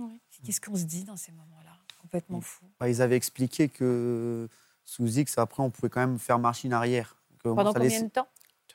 Oui. 0.07 0.19
Qu'est-ce 0.43 0.61
qu'on 0.61 0.75
se 0.75 0.83
dit 0.83 1.03
dans 1.03 1.17
ces 1.17 1.31
moments-là 1.31 1.71
Complètement 2.01 2.37
Oui. 2.37 2.43
fou. 2.43 2.65
Bah, 2.79 2.89
ils 2.89 3.01
avaient 3.01 3.15
expliqué 3.15 3.69
que 3.69 4.47
sous 4.85 5.07
X, 5.07 5.37
après, 5.37 5.61
on 5.63 5.69
pouvait 5.69 5.89
quand 5.89 5.99
même 6.01 6.19
faire 6.19 6.39
machine 6.39 6.73
arrière. 6.73 7.15
Que 7.43 7.49
on 7.49 7.55
Pendant 7.55 7.73
combien 7.73 8.01
de 8.03 8.09
temps 8.09 8.27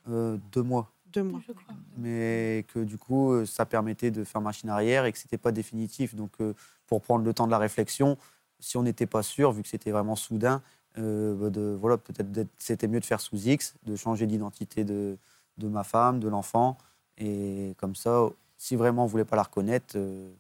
euh, 0.09 0.39
Deux 0.53 0.63
mois. 0.63 0.91
Deux 1.13 1.23
mois. 1.23 1.41
Je 1.47 1.53
crois. 1.53 1.75
mais 1.97 2.65
que 2.73 2.81
du 2.81 2.99
coup, 2.99 3.33
euh, 3.33 3.47
ça 3.47 3.65
permettait 3.65 4.11
de 4.11 4.25
faire 4.25 4.41
machine 4.41 4.69
arrière 4.69 5.05
et 5.05 5.13
que 5.13 5.19
c'était 5.19 5.39
pas 5.39 5.53
définitif. 5.53 6.15
Donc, 6.15 6.33
euh, 6.41 6.55
pour 6.87 7.01
prendre 7.03 7.25
le 7.25 7.33
temps 7.35 7.47
de 7.47 7.51
la 7.51 7.59
réflexion, 7.59 8.19
si 8.61 8.77
on 8.77 8.83
n'était 8.83 9.07
pas 9.07 9.23
sûr, 9.23 9.53
vu 9.53 9.63
que 9.63 9.69
c'était 9.69 9.91
vraiment 9.91 10.17
soudain, 10.17 10.63
euh, 10.99 11.35
bah, 11.35 11.51
de, 11.51 11.77
voilà, 11.79 11.99
peut-être 11.99 12.49
c'était 12.59 12.89
mieux 12.89 13.01
de 13.01 13.05
faire 13.05 13.21
sous 13.21 13.37
X, 13.49 13.75
de 13.85 13.97
changer 13.97 14.27
d'identité 14.27 14.85
de, 14.85 15.19
de 15.59 15.69
ma 15.69 15.85
femme, 15.85 16.21
de 16.21 16.29
l'enfant, 16.29 16.79
et 17.19 17.75
comme 17.79 17.95
ça, 17.95 18.29
si 18.57 18.77
vraiment 18.77 19.05
on 19.05 19.07
voulait 19.07 19.25
pas 19.25 19.37
la 19.37 19.43
reconnaître, 19.43 19.95
euh, 19.97 20.31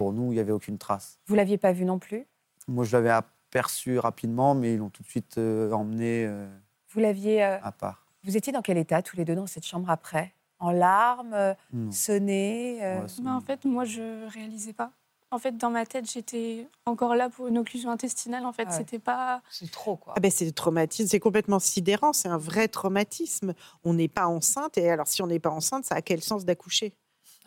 pour 0.00 0.14
nous, 0.14 0.32
il 0.32 0.36
n'y 0.36 0.40
avait 0.40 0.50
aucune 0.50 0.78
trace. 0.78 1.18
Vous 1.26 1.34
l'aviez 1.34 1.58
pas 1.58 1.72
vu 1.72 1.84
non 1.84 1.98
plus? 1.98 2.26
Moi, 2.68 2.86
je 2.86 2.96
l'avais 2.96 3.10
aperçu 3.10 3.98
rapidement, 3.98 4.54
mais 4.54 4.72
ils 4.72 4.78
l'ont 4.78 4.88
tout 4.88 5.02
de 5.02 5.08
suite 5.08 5.36
euh, 5.36 5.70
emmené 5.72 6.24
euh, 6.26 6.48
Vous 6.88 7.00
l'aviez. 7.00 7.44
euh, 7.44 7.58
à 7.62 7.70
part. 7.70 8.06
Vous 8.24 8.34
étiez 8.34 8.50
dans 8.50 8.62
quel 8.62 8.78
état 8.78 9.02
tous 9.02 9.18
les 9.18 9.26
deux 9.26 9.34
dans 9.34 9.46
cette 9.46 9.66
chambre 9.66 9.90
après? 9.90 10.32
En 10.58 10.70
larmes, 10.70 11.34
euh, 11.34 11.52
euh, 11.74 13.00
Ouais, 13.02 13.06
Mais 13.22 13.30
en 13.30 13.40
fait, 13.42 13.66
moi, 13.66 13.84
je 13.84 14.26
réalisais 14.28 14.72
pas. 14.72 14.90
En 15.30 15.38
fait, 15.38 15.58
dans 15.58 15.68
ma 15.68 15.84
tête, 15.84 16.10
j'étais 16.10 16.66
encore 16.86 17.14
là 17.14 17.28
pour 17.28 17.48
une 17.48 17.58
occlusion 17.58 17.90
intestinale. 17.90 18.46
En 18.46 18.52
fait, 18.52 18.64
Ah 18.68 18.70
ouais. 18.70 18.76
c'était 18.78 18.98
pas. 18.98 19.42
C'est 19.50 19.70
trop, 19.70 19.96
quoi. 19.96 20.14
Ah 20.16 20.20
ben, 20.20 20.30
c'est 20.30 20.50
traumatisme, 20.52 21.08
c'est 21.10 21.20
complètement 21.20 21.58
sidérant, 21.58 22.14
c'est 22.14 22.28
un 22.28 22.38
vrai 22.38 22.68
traumatisme. 22.68 23.52
On 23.84 23.92
n'est 23.92 24.08
pas 24.08 24.26
enceinte, 24.28 24.78
et 24.78 24.88
alors 24.90 25.06
si 25.08 25.20
on 25.20 25.26
n'est 25.26 25.38
pas 25.40 25.50
enceinte, 25.50 25.84
ça 25.84 25.96
a 25.96 26.00
quel 26.00 26.22
sens 26.22 26.46
d'accoucher? 26.46 26.94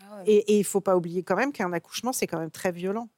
Ah 0.01 0.17
ouais. 0.17 0.23
Et 0.27 0.55
il 0.55 0.59
ne 0.59 0.63
faut 0.63 0.81
pas 0.81 0.95
oublier 0.95 1.23
quand 1.23 1.35
même 1.35 1.51
qu'un 1.51 1.71
accouchement, 1.73 2.13
c'est 2.13 2.27
quand 2.27 2.39
même 2.39 2.51
très 2.51 2.71
violent. 2.71 3.09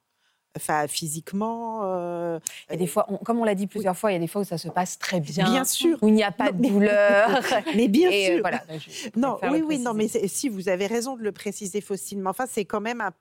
Enfin, 0.56 0.86
physiquement. 0.88 1.80
euh, 1.84 2.40
Et 2.70 2.78
des 2.78 2.86
fois, 2.86 3.04
on- 3.10 3.18
comme 3.18 3.38
on 3.38 3.44
l'a 3.44 3.54
dit 3.54 3.66
plusieurs 3.66 3.94
fois, 3.94 4.10
il 4.10 4.14
y 4.14 4.16
a 4.16 4.20
des 4.20 4.26
fois 4.26 4.40
où 4.40 4.44
ça 4.44 4.56
se 4.56 4.68
passe 4.68 4.98
très 4.98 5.20
bien, 5.20 5.44
Bien 5.44 5.64
sûr. 5.66 5.98
où 6.00 6.08
il 6.08 6.14
n'y 6.14 6.22
a 6.24 6.32
pas 6.32 6.50
de 6.50 6.62
Non, 6.62 6.68
douleur. 6.70 7.28
Mais 7.76 7.88
bien 7.88 8.08
Et, 8.10 8.30
euh, 8.30 8.34
sûr. 8.36 8.40
voilà, 8.40 8.62
je 8.70 9.10
Non, 9.16 9.38
oui, 9.42 9.62
oui, 9.66 9.78
non, 9.78 9.92
mais 9.92 10.08
si 10.08 10.48
vous 10.48 10.70
avez 10.70 10.86
raison 10.86 11.14
de 11.14 11.22
le 11.22 11.30
préciser, 11.32 11.84
mais 12.16 12.26
enfin, 12.26 12.46
c'est 12.48 12.64
quand 12.64 12.80
même 12.80 13.02
un, 13.02 13.12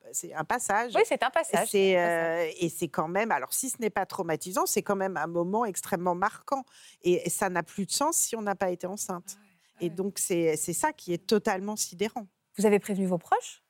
passage. 0.45 0.93
Oui, 0.95 1.01
c'est 1.05 1.23
un 1.23 1.29
passage. 1.29 1.67
C'est, 1.69 1.99
euh, 1.99 2.49
et 2.57 2.69
c'est 2.69 2.87
quand 2.87 3.09
même, 3.09 3.31
alors 3.31 3.53
si 3.53 3.69
ce 3.69 3.81
n'est 3.81 3.89
pas 3.89 4.05
traumatisant, 4.05 4.65
c'est 4.65 4.81
quand 4.81 4.95
même 4.95 5.17
un 5.17 5.27
moment 5.27 5.65
extrêmement 5.65 6.15
marquant. 6.15 6.63
Et 7.03 7.29
ça 7.29 7.49
n'a 7.49 7.63
plus 7.63 7.85
de 7.85 7.91
sens 7.91 8.15
si 8.15 8.37
on 8.37 8.41
n'a 8.43 8.55
pas 8.55 8.69
été 8.71 8.87
enceinte. 8.87 9.35
Et 9.81 9.89
donc, 9.89 10.19
c'est 10.19 10.55
ça 10.55 10.93
qui 10.93 11.11
est 11.11 11.27
totalement 11.27 11.75
sidérant. 11.75 12.27
Vous 12.57 12.65
avez 12.65 12.79
prévenu 12.79 13.05
vos 13.05 13.17
proches? 13.17 13.61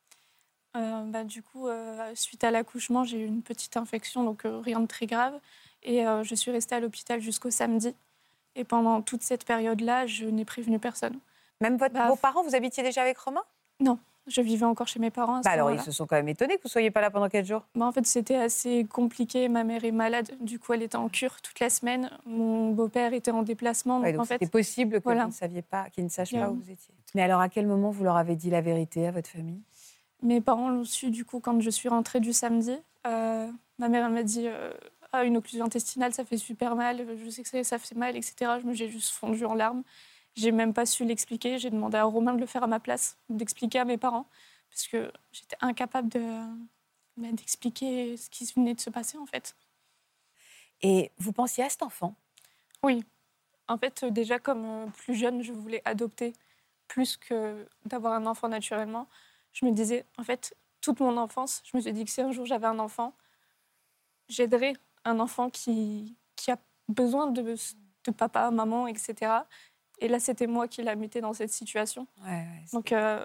Euh, 0.76 1.04
bah, 1.06 1.24
du 1.24 1.42
coup, 1.42 1.68
euh, 1.68 2.12
suite 2.16 2.44
à 2.44 2.52
l'accouchement, 2.52 3.04
j'ai 3.04 3.20
eu 3.20 3.26
une 3.26 3.42
petite 3.42 3.78
infection, 3.78 4.24
donc 4.24 4.46
euh, 4.46 4.60
rien 4.60 4.80
de 4.80 4.88
très 4.88 5.06
grave. 5.06 5.34
Et 5.84 6.04
je 6.24 6.34
suis 6.34 6.50
restée 6.50 6.74
à 6.74 6.80
l'hôpital 6.80 7.22
jusqu'au 7.22 7.52
samedi. 7.52 7.94
Et 8.56 8.64
pendant 8.64 9.04
toute 9.04 9.22
cette 9.22 9.46
période-là, 9.46 10.08
je 10.08 10.26
n'ai 10.26 10.44
prévenu 10.44 10.80
personne. 10.80 11.20
Même 11.62 11.78
votre, 11.78 11.94
Bah, 11.94 12.08
vos 12.08 12.16
parents, 12.16 12.42
vous 12.42 12.56
habitiez 12.56 12.82
déjà 12.82 13.04
avec 13.04 13.20
Romain? 13.20 13.44
Je 14.28 14.42
vivais 14.42 14.66
encore 14.66 14.88
chez 14.88 15.00
mes 15.00 15.12
parents. 15.12 15.36
À 15.36 15.40
ce 15.42 15.44
bah 15.44 15.52
Alors, 15.52 15.72
ils 15.72 15.80
se 15.80 15.92
sont 15.92 16.08
quand 16.08 16.16
même 16.16 16.28
étonnés 16.28 16.56
que 16.56 16.64
vous 16.64 16.68
ne 16.70 16.72
soyez 16.72 16.90
pas 16.90 17.02
là 17.02 17.12
pendant 17.12 17.30
quatre 17.30 17.46
jours. 17.46 17.62
En 17.80 17.92
fait, 17.92 18.08
c'était 18.08 18.36
assez 18.36 18.86
compliqué. 18.86 19.48
Ma 19.48 19.64
mère 19.64 19.86
est 19.86 19.92
malade. 19.92 20.32
Du 20.42 20.58
coup, 20.58 20.74
elle 20.74 20.82
était 20.82 20.96
en 20.96 21.10
cure 21.10 21.40
toute 21.42 21.60
la 21.60 21.70
semaine. 21.70 22.10
Mon 22.26 22.72
beau-père 22.72 23.14
était 23.14 23.30
en 23.30 23.44
déplacement. 23.44 24.00
Ouais, 24.00 24.08
Donc, 24.08 24.14
donc 24.14 24.22
en 24.22 24.26
fait, 24.26 24.34
c'était 24.40 24.48
possible 24.48 24.98
que 24.98 25.04
voilà. 25.04 25.24
vous 25.26 25.30
ne 25.30 25.34
saviez 25.34 25.62
pas, 25.62 25.92
qu'ils 25.92 26.06
ne 26.06 26.10
sachent 26.10 26.34
pas 26.34 26.50
où 26.50 26.56
vous 26.56 26.72
étiez. 26.72 26.96
Mais 27.16 27.22
alors, 27.22 27.40
à 27.40 27.48
quel 27.48 27.66
moment 27.66 27.92
vous 27.92 28.04
leur 28.04 28.18
avez 28.18 28.36
dit 28.36 28.50
la 28.50 28.60
vérité 28.60 29.08
à 29.08 29.12
votre 29.12 29.30
famille? 29.30 29.62
Mes 30.22 30.42
parents 30.42 30.70
l'ont 30.70 30.84
su 30.84 31.12
du 31.12 31.24
coup 31.24 31.40
quand 31.40 31.62
je 31.62 31.70
suis 31.70 31.88
rentrée 31.88 32.20
du 32.20 32.34
samedi. 32.34 32.76
Euh, 33.08 33.50
ma 33.80 33.88
mère 33.88 34.10
m'a 34.10 34.22
dit 34.22 34.48
euh, 34.48 34.74
ah, 35.14 35.24
une 35.24 35.38
occlusion 35.38 35.64
intestinale, 35.64 36.14
ça 36.14 36.26
fait 36.26 36.38
super 36.38 36.76
mal. 36.76 37.08
Je 37.24 37.30
sais 37.30 37.42
que 37.42 37.48
ça, 37.48 37.64
ça 37.64 37.78
fait 37.78 37.96
mal, 37.96 38.18
etc. 38.18 38.60
Je 38.62 38.68
me 38.68 38.74
j'ai 38.74 38.90
juste 38.90 39.12
fondu 39.12 39.46
en 39.46 39.54
larmes. 39.54 39.84
J'ai 40.36 40.52
même 40.52 40.74
pas 40.74 40.86
su 40.86 41.06
l'expliquer. 41.06 41.58
J'ai 41.58 41.70
demandé 41.70 41.96
à 41.96 42.04
Romain 42.04 42.34
de 42.34 42.42
le 42.42 42.46
faire 42.46 42.64
à 42.64 42.68
ma 42.68 42.82
place, 42.82 43.18
d'expliquer 43.30 43.80
à 43.80 43.86
mes 43.86 43.98
parents, 43.98 44.28
parce 44.70 44.86
que 44.86 45.10
j'étais 45.32 45.56
incapable 45.62 46.10
de 46.10 46.20
bah, 47.16 47.30
d'expliquer 47.32 48.18
ce 48.18 48.30
qui 48.30 48.46
venait 48.54 48.74
de 48.74 48.82
se 48.82 48.90
passer 48.90 49.18
en 49.18 49.26
fait. 49.26 49.56
Et 50.82 51.14
vous 51.18 51.32
pensiez 51.32 51.64
à 51.64 51.70
cet 51.70 51.82
enfant? 51.82 52.14
En 53.70 53.78
fait, 53.78 54.04
euh, 54.04 54.10
déjà 54.10 54.38
comme 54.38 54.92
plus 54.98 55.16
jeune, 55.16 55.42
je 55.42 55.54
voulais 55.54 55.82
adopter 55.86 56.34
plus 56.88 57.18
que 57.18 57.66
d'avoir 57.86 58.14
un 58.14 58.26
enfant 58.26 58.48
naturellement. 58.48 59.08
Je 59.54 59.66
me 59.66 59.72
disais, 59.72 60.06
en 60.18 60.24
fait, 60.24 60.56
toute 60.82 61.00
mon 61.00 61.18
enfance, 61.18 61.62
je 61.66 61.76
me 61.78 61.82
suis 61.82 61.94
dit 61.94 62.06
que 62.06 62.12
si 62.12 62.22
un 62.22 62.32
jour 62.32 62.46
j'avais 62.46 62.68
un 62.68 62.80
enfant, 62.80 63.14
j'aiderais 64.30 64.74
un 65.04 65.20
enfant 65.20 65.50
qui, 65.50 66.16
qui 66.36 66.52
a 66.52 66.58
besoin 66.90 67.28
de, 67.28 67.56
de 68.06 68.12
papa, 68.12 68.52
maman, 68.52 68.88
etc. 68.88 69.32
Et 70.00 70.08
là, 70.08 70.20
c'était 70.20 70.48
moi 70.48 70.68
qui 70.68 70.84
la 70.84 70.96
mettais 70.96 71.22
dans 71.22 71.34
cette 71.34 71.52
situation. 71.52 72.08
Ouais, 72.24 72.30
ouais, 72.32 72.46
c'est- 72.66 72.76
Donc, 72.76 72.92
euh, 72.92 73.24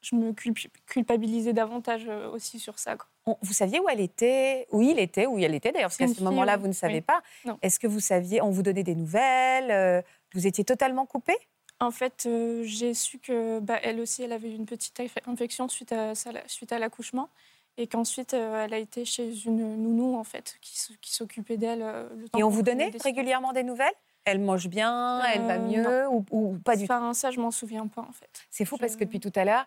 je 0.00 0.16
me 0.16 0.32
culp- 0.32 0.68
culpabilisais 0.86 1.52
davantage 1.52 2.06
euh, 2.08 2.28
aussi 2.30 2.58
sur 2.58 2.78
ça. 2.78 2.96
quoi. 2.96 3.06
On- 3.24 3.36
vous 3.40 3.52
saviez 3.52 3.78
où 3.78 3.88
elle 3.88 4.00
était, 4.00 4.66
où 4.72 4.82
il 4.82 4.98
était, 4.98 5.26
où 5.26 5.38
elle 5.38 5.54
était 5.54 5.70
d'ailleurs, 5.70 5.90
parce 5.90 5.96
qu'à 5.98 6.08
ce 6.08 6.22
moment-là, 6.24 6.56
oui. 6.56 6.62
vous 6.62 6.68
ne 6.68 6.72
savez 6.72 6.94
Oui. 6.94 7.00
pas. 7.02 7.22
Est-ce 7.62 7.78
que 7.78 7.86
vous 7.86 8.00
saviez, 8.00 8.42
on 8.42 8.50
vous 8.50 8.62
donnait 8.64 8.82
des 8.82 8.96
nouvelles 8.96 9.70
euh, 9.70 10.02
Vous 10.34 10.46
étiez 10.46 10.64
totalement 10.64 11.06
coupé 11.06 11.36
En 11.80 11.90
fait, 11.90 12.24
euh, 12.26 12.62
j'ai 12.64 12.94
su 12.94 13.18
que 13.18 13.58
bah, 13.60 13.78
elle 13.82 14.00
aussi, 14.00 14.22
elle 14.22 14.32
avait 14.32 14.50
une 14.52 14.66
petite 14.66 14.98
inf- 15.00 15.18
infection 15.26 15.68
suite 15.68 15.92
à, 15.92 16.12
suite 16.46 16.72
à 16.72 16.78
l'accouchement, 16.78 17.28
et 17.76 17.86
qu'ensuite, 17.86 18.34
euh, 18.34 18.64
elle 18.64 18.74
a 18.74 18.78
été 18.78 19.04
chez 19.04 19.44
une 19.46 19.76
nounou 19.82 20.16
en 20.16 20.24
fait 20.24 20.58
qui, 20.60 20.78
s'occupait 21.12 21.56
d'elle. 21.56 21.82
euh, 21.82 22.08
le 22.16 22.28
temps 22.28 22.38
Et 22.38 22.42
on 22.44 22.48
vous 22.48 22.62
donnait 22.62 22.90
des 22.90 22.98
régulièrement 22.98 23.52
des 23.52 23.64
nouvelles? 23.64 23.94
Elle 24.24 24.38
mange 24.38 24.68
bien, 24.68 25.24
elle 25.24 25.42
va 25.46 25.58
mieux 25.58 26.06
ou, 26.08 26.24
ou 26.30 26.58
pas 26.64 26.76
du 26.76 26.86
tout 26.86 26.92
Enfin, 26.92 27.12
ça, 27.12 27.32
je 27.32 27.40
m'en 27.40 27.50
souviens 27.50 27.88
pas 27.88 28.02
en 28.02 28.12
fait. 28.12 28.44
C'est 28.50 28.64
fou 28.64 28.76
parce 28.76 28.94
que 28.94 29.02
depuis 29.02 29.18
tout 29.18 29.32
à 29.34 29.44
l'heure, 29.44 29.66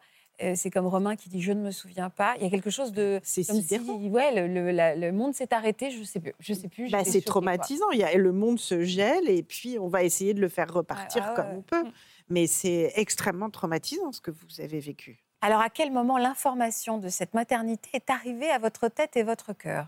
c'est 0.55 0.69
comme 0.69 0.87
Romain 0.87 1.15
qui 1.15 1.29
dit 1.29 1.41
je 1.41 1.51
ne 1.51 1.61
me 1.61 1.71
souviens 1.71 2.09
pas. 2.09 2.35
Il 2.37 2.43
y 2.43 2.47
a 2.47 2.49
quelque 2.49 2.69
chose 2.69 2.91
de 2.91 3.19
C'est 3.23 3.45
comme 3.45 3.55
si 3.57 3.61
sidérant. 3.63 3.97
ouais, 3.97 4.33
le, 4.47 4.53
le- 4.53 4.71
la- 4.71 4.95
le 4.95 5.11
monde 5.11 5.33
s'est 5.33 5.53
arrêté. 5.53 5.91
Je 5.91 6.03
sais 6.03 6.19
plus. 6.19 6.33
Je 6.39 6.53
sais 6.53 6.67
plus. 6.69 6.89
Bah, 6.91 7.03
c'est 7.05 7.21
traumatisant. 7.21 7.89
Il 7.91 7.99
y 7.99 8.03
a, 8.03 8.13
le 8.15 8.31
monde 8.31 8.59
se 8.59 8.83
gèle 8.83 9.29
et 9.29 9.43
puis 9.43 9.77
on 9.79 9.87
va 9.87 10.03
essayer 10.03 10.33
de 10.33 10.41
le 10.41 10.49
faire 10.49 10.71
repartir 10.73 11.33
comme 11.35 11.47
ouais. 11.47 11.55
on 11.57 11.61
peut. 11.61 11.83
Mm. 11.83 11.91
Mais 12.29 12.47
c'est 12.47 12.91
extrêmement 12.95 13.49
traumatisant 13.49 14.11
ce 14.11 14.19
que 14.21 14.31
vous 14.31 14.59
avez 14.61 14.79
vécu. 14.79 15.19
Alors 15.41 15.61
à 15.61 15.69
quel 15.69 15.91
moment 15.91 16.17
l'information 16.17 16.97
de 16.97 17.07
cette 17.09 17.33
maternité 17.33 17.89
est 17.93 18.09
arrivée 18.09 18.49
à 18.49 18.57
votre 18.57 18.87
tête 18.87 19.15
et 19.15 19.23
votre 19.23 19.53
cœur? 19.53 19.87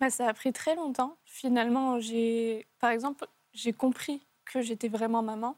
Bah, 0.00 0.08
ça 0.08 0.26
a 0.26 0.32
pris 0.32 0.52
très 0.54 0.74
longtemps. 0.76 1.16
Finalement, 1.26 2.00
j'ai, 2.00 2.66
par 2.78 2.90
exemple, 2.90 3.26
j'ai 3.52 3.74
compris 3.74 4.22
que 4.46 4.62
j'étais 4.62 4.88
vraiment 4.88 5.22
maman 5.22 5.56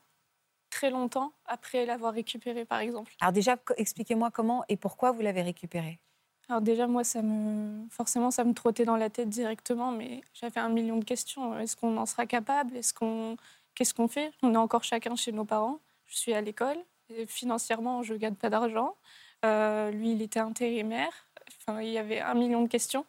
très 0.72 0.90
longtemps 0.90 1.32
après 1.44 1.84
l'avoir 1.84 2.14
récupérée, 2.14 2.64
par 2.64 2.80
exemple. 2.80 3.12
Alors 3.20 3.32
déjà, 3.32 3.56
expliquez-moi 3.76 4.30
comment 4.30 4.64
et 4.68 4.76
pourquoi 4.76 5.12
vous 5.12 5.20
l'avez 5.20 5.42
récupérée. 5.42 6.00
Alors 6.48 6.62
déjà, 6.62 6.86
moi, 6.86 7.04
ça 7.04 7.22
me, 7.22 7.88
forcément, 7.90 8.30
ça 8.30 8.42
me 8.42 8.54
trottait 8.54 8.84
dans 8.84 8.96
la 8.96 9.10
tête 9.10 9.28
directement, 9.28 9.92
mais 9.92 10.22
j'avais 10.32 10.60
un 10.60 10.70
million 10.70 10.96
de 10.96 11.04
questions. 11.04 11.56
Est-ce 11.58 11.76
qu'on 11.76 11.96
en 11.98 12.06
sera 12.06 12.26
capable? 12.26 12.76
Est-ce 12.76 12.92
qu'on, 12.92 13.36
qu'est-ce 13.74 13.94
qu'on 13.94 14.08
fait? 14.08 14.32
On 14.42 14.54
est 14.54 14.58
encore 14.58 14.82
chacun 14.82 15.14
chez 15.14 15.30
nos 15.30 15.44
parents. 15.44 15.78
Je 16.06 16.16
suis 16.16 16.32
à 16.32 16.40
l'école. 16.40 16.78
Et 17.10 17.26
financièrement, 17.26 18.02
je 18.02 18.14
gagne 18.14 18.34
pas 18.34 18.48
d'argent. 18.48 18.96
Euh, 19.44 19.90
lui, 19.90 20.12
il 20.12 20.22
était 20.22 20.40
intérimaire. 20.40 21.12
Enfin, 21.58 21.80
il 21.82 21.90
y 21.90 21.98
avait 21.98 22.20
un 22.20 22.34
million 22.34 22.62
de 22.62 22.68
questions, 22.68 23.04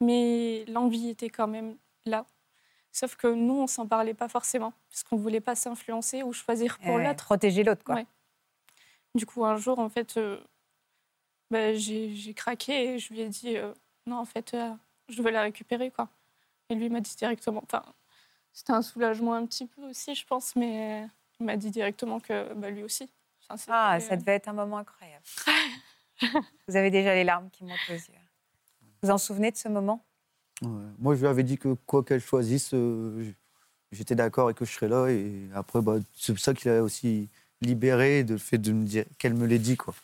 mais 0.00 0.64
l'envie 0.68 1.08
était 1.08 1.30
quand 1.30 1.48
même 1.48 1.76
là. 2.06 2.26
Sauf 2.92 3.16
que 3.16 3.26
nous, 3.26 3.54
on 3.54 3.66
s'en 3.66 3.86
parlait 3.86 4.14
pas 4.14 4.28
forcément, 4.28 4.74
parce 4.90 5.02
qu'on 5.02 5.16
voulait 5.16 5.40
pas 5.40 5.54
s'influencer 5.54 6.22
ou 6.22 6.32
choisir 6.32 6.78
pour 6.78 6.98
l'autre. 6.98 7.24
protéger 7.24 7.64
l'autre, 7.64 7.82
quoi. 7.82 7.94
Ouais. 7.96 8.06
Du 9.14 9.24
coup, 9.24 9.44
un 9.44 9.56
jour, 9.56 9.78
en 9.78 9.88
fait, 9.88 10.16
euh, 10.18 10.38
bah, 11.50 11.74
j'ai 11.74 12.34
craqué 12.34 12.94
et 12.94 12.98
je 12.98 13.12
lui 13.12 13.20
ai 13.20 13.28
dit 13.28 13.56
euh, 13.56 13.72
non, 14.06 14.16
en 14.16 14.24
fait, 14.26 14.52
euh, 14.54 14.72
je 15.08 15.22
veux 15.22 15.30
la 15.30 15.42
récupérer, 15.42 15.90
quoi. 15.90 16.08
Et 16.68 16.74
lui 16.74 16.90
m'a 16.90 17.00
dit 17.00 17.14
directement. 17.16 17.62
Enfin, 17.64 17.82
c'était 18.52 18.72
un 18.72 18.82
soulagement 18.82 19.34
un 19.34 19.46
petit 19.46 19.66
peu 19.66 19.82
aussi, 19.88 20.14
je 20.14 20.26
pense, 20.26 20.54
mais 20.54 21.06
il 21.40 21.46
m'a 21.46 21.56
dit 21.56 21.70
directement 21.70 22.20
que 22.20 22.52
bah, 22.54 22.70
lui 22.70 22.82
aussi. 22.82 23.10
Enfin, 23.48 23.72
Ah, 23.72 24.00
ça 24.00 24.16
devait 24.16 24.34
être 24.34 24.48
un 24.48 24.52
moment 24.52 24.78
incroyable. 24.78 25.24
vous 26.68 26.76
avez 26.76 26.90
déjà 26.90 27.14
les 27.14 27.24
larmes 27.24 27.50
qui 27.50 27.64
montent 27.64 27.78
aux 27.88 27.92
yeux. 27.94 28.18
Vous 29.02 29.10
en 29.10 29.18
souvenez 29.18 29.50
de 29.50 29.56
ce 29.56 29.68
moment? 29.68 30.04
Ouais. 30.60 30.68
Moi, 30.98 31.14
je 31.14 31.20
lui 31.20 31.26
avais 31.28 31.42
dit 31.42 31.58
que 31.58 31.74
quoi 31.86 32.04
qu'elle 32.04 32.20
choisisse, 32.20 32.70
euh, 32.74 33.32
j'étais 33.90 34.14
d'accord 34.14 34.50
et 34.50 34.54
que 34.54 34.64
je 34.64 34.72
serais 34.72 34.88
là. 34.88 35.08
Et 35.08 35.48
après, 35.54 35.80
bah, 35.80 35.96
c'est 36.14 36.32
pour 36.32 36.40
ça 36.42 36.54
qu'il 36.54 36.70
a 36.70 36.82
aussi 36.82 37.28
libéré 37.60 38.22
de 38.24 38.34
le 38.34 38.38
fait 38.38 38.58
de 38.58 38.72
me 38.72 38.84
dire 38.84 39.04
qu'elle 39.18 39.34
me 39.34 39.46
l'ait 39.46 39.58
dit, 39.58 39.76
quoi. 39.76 39.94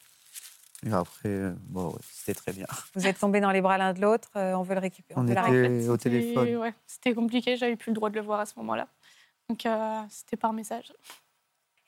Et 0.86 0.92
après, 0.92 1.28
euh, 1.28 1.52
bon, 1.68 1.88
ouais, 1.88 1.98
c'était 2.12 2.34
très 2.34 2.52
bien. 2.52 2.66
Vous 2.94 3.06
êtes 3.06 3.18
tombés 3.18 3.40
dans 3.40 3.50
les 3.50 3.60
bras 3.60 3.78
l'un 3.78 3.92
de 3.92 4.00
l'autre. 4.00 4.30
euh, 4.36 4.54
on 4.54 4.62
veut 4.62 4.74
le 4.74 4.80
récupérer. 4.80 5.18
On, 5.18 5.22
On 5.22 5.26
la 5.26 5.32
était- 5.32 5.40
récupérer. 5.42 5.88
au 5.88 5.92
C'était- 5.96 6.10
téléphone. 6.10 6.56
ouais, 6.56 6.74
c'était 6.86 7.14
compliqué, 7.14 7.56
j'avais 7.56 7.74
plus 7.76 7.90
le 7.90 7.94
droit 7.94 8.10
de 8.10 8.14
le 8.14 8.20
voir 8.22 8.38
à 8.40 8.46
ce 8.46 8.54
moment-là. 8.58 8.88
Donc, 9.48 9.66
euh, 9.66 10.00
c'était 10.08 10.36
par 10.36 10.52
message. 10.52 10.92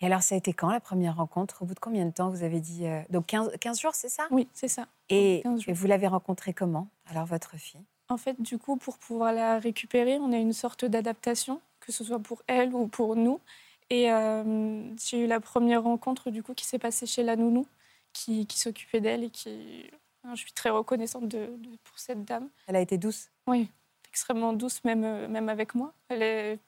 Et 0.01 0.07
alors, 0.07 0.23
ça 0.23 0.35
a 0.35 0.39
été 0.39 0.53
quand 0.55 0.71
la 0.71 0.81
première 0.81 1.17
rencontre? 1.17 1.63
Au 1.63 1.67
bout 1.67 1.75
de 1.75 1.79
combien 1.81 2.05
de 2.07 2.11
temps 2.11 2.31
vous 2.31 2.43
avez 2.43 2.59
dit 2.61 2.87
euh, 2.87 3.03
Donc 3.11 3.27
15, 3.27 3.51
15 3.61 3.79
jours, 3.81 3.95
c'est 3.95 4.09
ça? 4.09 4.27
Oui, 4.31 4.49
c'est 4.55 4.67
ça. 4.69 4.87
et, 5.11 5.41
15 5.45 5.61
jours. 5.61 5.69
et 5.69 5.73
vous 5.73 5.87
l'avez 5.87 6.07
rencontrée 6.09 6.55
comment 6.55 6.89
Alors, 7.11 7.27
votre 7.27 7.57
fille? 7.59 7.83
En 8.11 8.17
fait, 8.17 8.41
du 8.43 8.59
coup, 8.59 8.77
pour 8.77 8.99
pouvoir 8.99 9.33
la 9.33 9.59
récupérer, 9.61 10.19
on 10.19 10.33
a 10.33 10.37
une 10.37 10.53
sorte 10.53 10.85
d'adaptation, 10.85 11.61
que 11.79 11.93
ce 11.93 12.03
soit 12.03 12.19
pour 12.19 12.43
elle 12.49 12.75
ou 12.75 12.89
pour 12.89 13.15
nous. 13.15 13.41
Et 13.89 14.13
euh, 14.13 14.83
j'ai 14.97 15.25
eu 15.25 15.27
la 15.27 15.41
première 15.41 15.85
rencontre, 15.85 16.31
du 16.31 16.43
coup, 16.43 16.53
qui 16.55 16.67
s'est 16.67 16.79
passée 16.81 17.07
chez 17.07 17.23
la 17.23 17.37
nounou, 17.37 17.67
qui, 18.13 18.47
qui 18.47 18.59
s'occupait 18.59 19.01
d'elle 19.01 19.25
et 19.25 19.31
qui... 19.31 19.89
Je 20.29 20.37
suis 20.41 20.53
très 20.53 20.71
reconnaissante 20.71 21.29
de, 21.29 21.47
de- 21.57 21.77
pour 21.85 21.99
cette 21.99 22.25
dame. 22.25 22.49
Elle 22.67 22.77
a 22.77 22.81
été 22.81 22.99
douce? 22.99 23.31
Oui, 23.47 23.71
extrêmement 24.09 24.53
douce, 24.53 24.85
même, 24.85 25.05
euh, 25.05 25.29
même 25.29 25.49
avec 25.49 25.75
moi. 25.75 25.95
Elle, 26.09 26.23
est- 26.23 26.59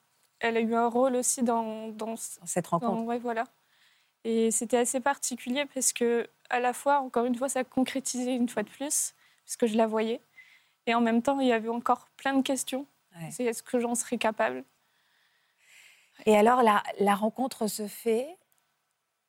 elle 0.40 0.56
a 0.56 0.60
eu 0.60 0.74
un 0.74 0.86
rôle 0.88 1.16
aussi 1.16 1.42
dans, 1.42 1.88
dans, 1.88 2.14
cette 2.16 2.66
rencontre 2.68 3.02
ouais, 3.02 3.18
voilà. 3.18 3.44
Et 4.24 4.50
c'était 4.52 4.78
assez 4.78 5.00
particulier 5.00 5.66
parce 5.74 5.92
que, 5.92 6.28
à 6.50 6.60
la 6.60 6.72
fois, 6.72 7.00
encore 7.00 7.24
une 7.24 7.34
fois, 7.34 7.48
ça 7.48 7.64
concrétisait 7.64 8.34
une 8.34 8.48
fois 8.48 8.62
de 8.62 8.70
plus, 8.70 9.14
parce 9.44 9.56
que 9.56 9.66
je 9.66 9.76
la 9.76 9.86
voyais. 9.86 10.20
Et 10.86 10.94
en 10.94 11.00
même 11.00 11.22
temps, 11.22 11.40
il 11.40 11.48
y 11.48 11.52
avait 11.52 11.68
encore 11.68 12.08
plein 12.16 12.34
de 12.34 12.42
questions. 12.42 12.86
Ouais. 13.16 13.30
C'est 13.30 13.44
est-ce 13.44 13.62
que 13.62 13.78
j'en 13.78 13.94
serais 13.94 14.18
capable? 14.18 14.64
Et 16.26 16.36
alors, 16.36 16.62
la, 16.62 16.82
la 16.98 17.14
rencontre 17.14 17.66
se 17.66 17.86
fait 17.86 18.36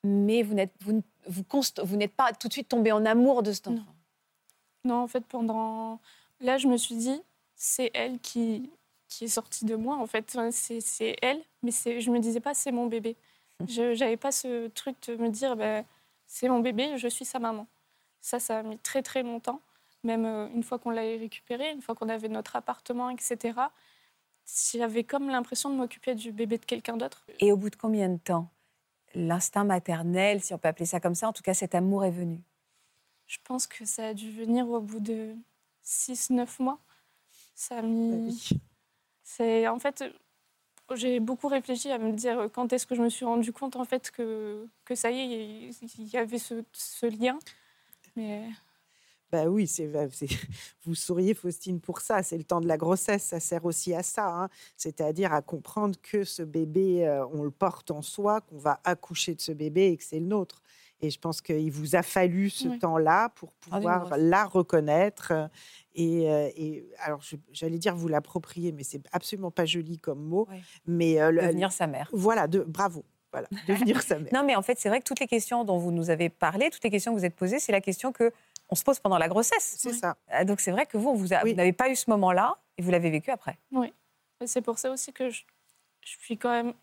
mais 0.03 0.43
vous 0.43 0.53
n'êtes 0.53 0.73
vous, 0.81 1.01
vous, 1.27 1.43
vous 1.83 1.95
n'êtes 1.95 2.13
pas 2.13 2.33
tout 2.33 2.47
de 2.47 2.53
suite 2.53 2.67
tombé 2.67 2.91
en 2.91 3.05
amour 3.05 3.43
de 3.43 3.51
cet 3.51 3.67
enfant? 3.67 3.95
Non. 4.85 4.95
en 4.95 5.07
fait, 5.07 5.25
pendant 5.25 5.99
là, 6.41 6.57
je 6.57 6.67
me 6.67 6.77
suis 6.77 6.95
dit, 6.95 7.21
c'est 7.55 7.91
elle 7.93 8.19
qui 8.19 8.69
qui 9.07 9.25
est 9.25 9.29
sortie 9.29 9.65
de 9.65 9.75
moi. 9.75 9.97
En 9.97 10.07
fait, 10.07 10.35
c'est 10.51 11.15
elle, 11.21 11.41
mais 11.61 11.71
je 11.71 12.09
me 12.09 12.19
disais 12.19 12.39
pas, 12.39 12.53
c'est 12.53 12.71
mon 12.71 12.87
bébé. 12.87 13.15
Je 13.67 13.97
n'avais 13.97 14.17
pas 14.17 14.31
ce 14.31 14.67
truc 14.69 14.95
de 15.07 15.15
me 15.15 15.29
dire, 15.29 15.55
ben, 15.55 15.85
c'est 16.25 16.49
mon 16.49 16.59
bébé, 16.59 16.97
je 16.97 17.07
suis 17.07 17.23
sa 17.23 17.37
maman. 17.37 17.67
Ça, 18.21 18.39
ça 18.39 18.59
a 18.59 18.63
mis 18.63 18.79
très 18.79 19.03
très 19.03 19.21
longtemps. 19.21 19.61
Même 20.03 20.25
euh, 20.25 20.47
une 20.53 20.63
fois 20.63 20.79
qu'on 20.79 20.89
l'avait 20.89 21.17
récupéré, 21.17 21.71
une 21.71 21.81
fois 21.81 21.95
qu'on 21.95 22.09
avait 22.09 22.27
notre 22.27 22.55
appartement, 22.55 23.09
etc. 23.09 23.59
J'avais 24.73 25.03
comme 25.03 25.29
l'impression 25.29 25.69
de 25.69 25.75
m'occuper 25.75 26.15
du 26.15 26.31
bébé 26.31 26.57
de 26.57 26.65
quelqu'un 26.65 26.97
d'autre. 26.97 27.25
Et 27.39 27.51
au 27.51 27.57
bout 27.57 27.69
de 27.69 27.75
combien 27.75 28.09
de 28.09 28.17
temps? 28.17 28.49
L'instinct 29.15 29.63
maternel, 29.63 30.41
si 30.41 30.53
on 30.53 30.57
peut 30.57 30.67
appeler 30.67 30.85
ça 30.85 30.99
comme 30.99 31.15
ça, 31.15 31.27
en 31.27 31.33
tout 31.33 31.43
cas 31.43 31.53
cet 31.53 31.75
amour 31.75 32.03
est 32.03 32.11
venu? 32.11 32.41
Je 33.27 33.37
pense 33.43 33.67
que 33.67 33.85
ça 33.85 34.07
a 34.07 34.13
dû 34.13 34.31
venir 34.31 34.67
au 34.69 34.81
bout 34.81 34.99
de 34.99 35.35
6-9 35.85 36.61
mois. 36.61 36.79
Ça 37.55 37.77
a 37.77 37.81
mis... 37.81 38.47
Bah 38.51 38.57
C'est 39.23 39.67
en 39.67 39.79
fait, 39.79 40.03
j'ai 40.93 41.19
beaucoup 41.19 41.47
réfléchi 41.47 41.89
à 41.91 41.97
me 41.97 42.11
dire 42.11 42.49
quand 42.53 42.73
est-ce 42.73 42.85
que 42.85 42.95
je 42.95 43.01
me 43.01 43.09
suis 43.09 43.25
rendu 43.25 43.53
compte 43.53 43.75
en 43.75 43.85
fait 43.85 44.11
que, 44.11 44.67
que 44.83 44.95
ça 44.95 45.11
y 45.11 45.19
est, 45.19 45.69
il 45.97 46.07
y 46.07 46.17
avait 46.17 46.39
ce, 46.39 46.63
ce 46.73 47.05
lien. 47.05 47.39
Mais 48.15 48.43
bah 49.33 49.45
oui, 49.45 49.65
c'est, 49.65 49.89
vous 50.85 50.93
souriez, 50.93 51.33
Faustine, 51.33 51.79
pour 51.79 52.01
ça. 52.01 52.21
C'est 52.21 52.37
le 52.37 52.43
temps 52.43 52.61
de 52.61 52.67
la 52.67 52.77
grossesse, 52.77 53.23
ça 53.23 53.39
sert 53.39 53.65
aussi 53.65 53.91
à 53.95 54.03
ça. 54.03 54.27
Hein. 54.27 54.49
C'est-à-dire 54.77 55.33
à 55.33 55.41
comprendre 55.41 55.95
que 56.03 56.23
ce 56.23 56.43
bébé, 56.43 57.07
euh, 57.07 57.25
on 57.33 57.41
le 57.41 57.49
porte 57.49 57.89
en 57.89 58.03
soi, 58.03 58.41
qu'on 58.41 58.59
va 58.59 58.79
accoucher 58.83 59.33
de 59.33 59.41
ce 59.41 59.51
bébé 59.51 59.87
et 59.87 59.97
que 59.97 60.03
c'est 60.03 60.19
le 60.19 60.27
nôtre. 60.27 60.61
Et 61.01 61.09
je 61.09 61.19
pense 61.19 61.41
qu'il 61.41 61.71
vous 61.71 61.95
a 61.95 62.03
fallu 62.03 62.51
ce 62.51 62.67
temps-là 62.77 63.29
pour 63.29 63.51
ah 63.71 63.77
pouvoir 63.77 64.17
la 64.17 64.45
reconnaître. 64.45 65.33
Euh, 65.33 65.49
et, 66.55 66.85
alors, 66.99 67.23
j'allais 67.51 67.79
dire 67.79 67.95
vous 67.95 68.07
l'approprier, 68.07 68.71
mais 68.71 68.83
c'est 68.83 69.01
absolument 69.11 69.49
pas 69.49 69.65
joli 69.65 69.97
comme 69.97 70.23
mot. 70.23 70.47
Mais 70.85 71.15
devenir 71.15 71.71
sa 71.71 71.87
mère. 71.87 72.07
Voilà, 72.13 72.47
de, 72.47 72.59
bravo. 72.59 73.03
Voilà, 73.31 73.47
devenir 73.67 74.03
sa 74.03 74.19
mère. 74.19 74.31
Non, 74.31 74.43
mais 74.45 74.55
en 74.55 74.61
fait, 74.61 74.77
c'est 74.79 74.89
vrai 74.89 74.99
que 74.99 75.05
toutes 75.05 75.19
les 75.19 75.27
questions 75.27 75.65
dont 75.65 75.79
vous 75.79 75.91
nous 75.91 76.11
avez 76.11 76.29
parlé, 76.29 76.69
toutes 76.69 76.83
les 76.83 76.91
questions 76.91 77.13
que 77.13 77.19
vous 77.19 77.25
êtes 77.25 77.35
posées, 77.35 77.57
c'est 77.59 77.71
la 77.71 77.81
question 77.81 78.11
que 78.11 78.31
on 78.73 78.75
se 78.75 78.83
pose 78.83 78.99
pendant 78.99 79.19
la 79.19 79.27
grossesse. 79.27 79.75
C'est 79.77 79.93
ça. 79.93 80.17
Ah, 80.27 80.45
donc 80.45 80.59
c'est 80.59 80.71
vrai 80.71 80.87
que 80.87 80.97
vous, 80.97 81.15
vous, 81.15 81.27
n'avez 81.27 81.73
pas 81.73 81.89
eu 81.89 81.95
ce 81.95 82.09
moment-là 82.09 82.57
et 82.79 82.81
vous 82.81 82.89
l'avez 82.89 83.11
vécu 83.11 83.29
après. 83.29 83.59
Oui. 83.71 83.93
C'est 84.47 84.61
pour 84.61 84.79
ça 84.79 84.89
aussi 84.89 85.13
que 85.13 85.29
je, 85.29 85.43
suis 86.01 86.39
quand 86.39 86.49
même 86.49 86.73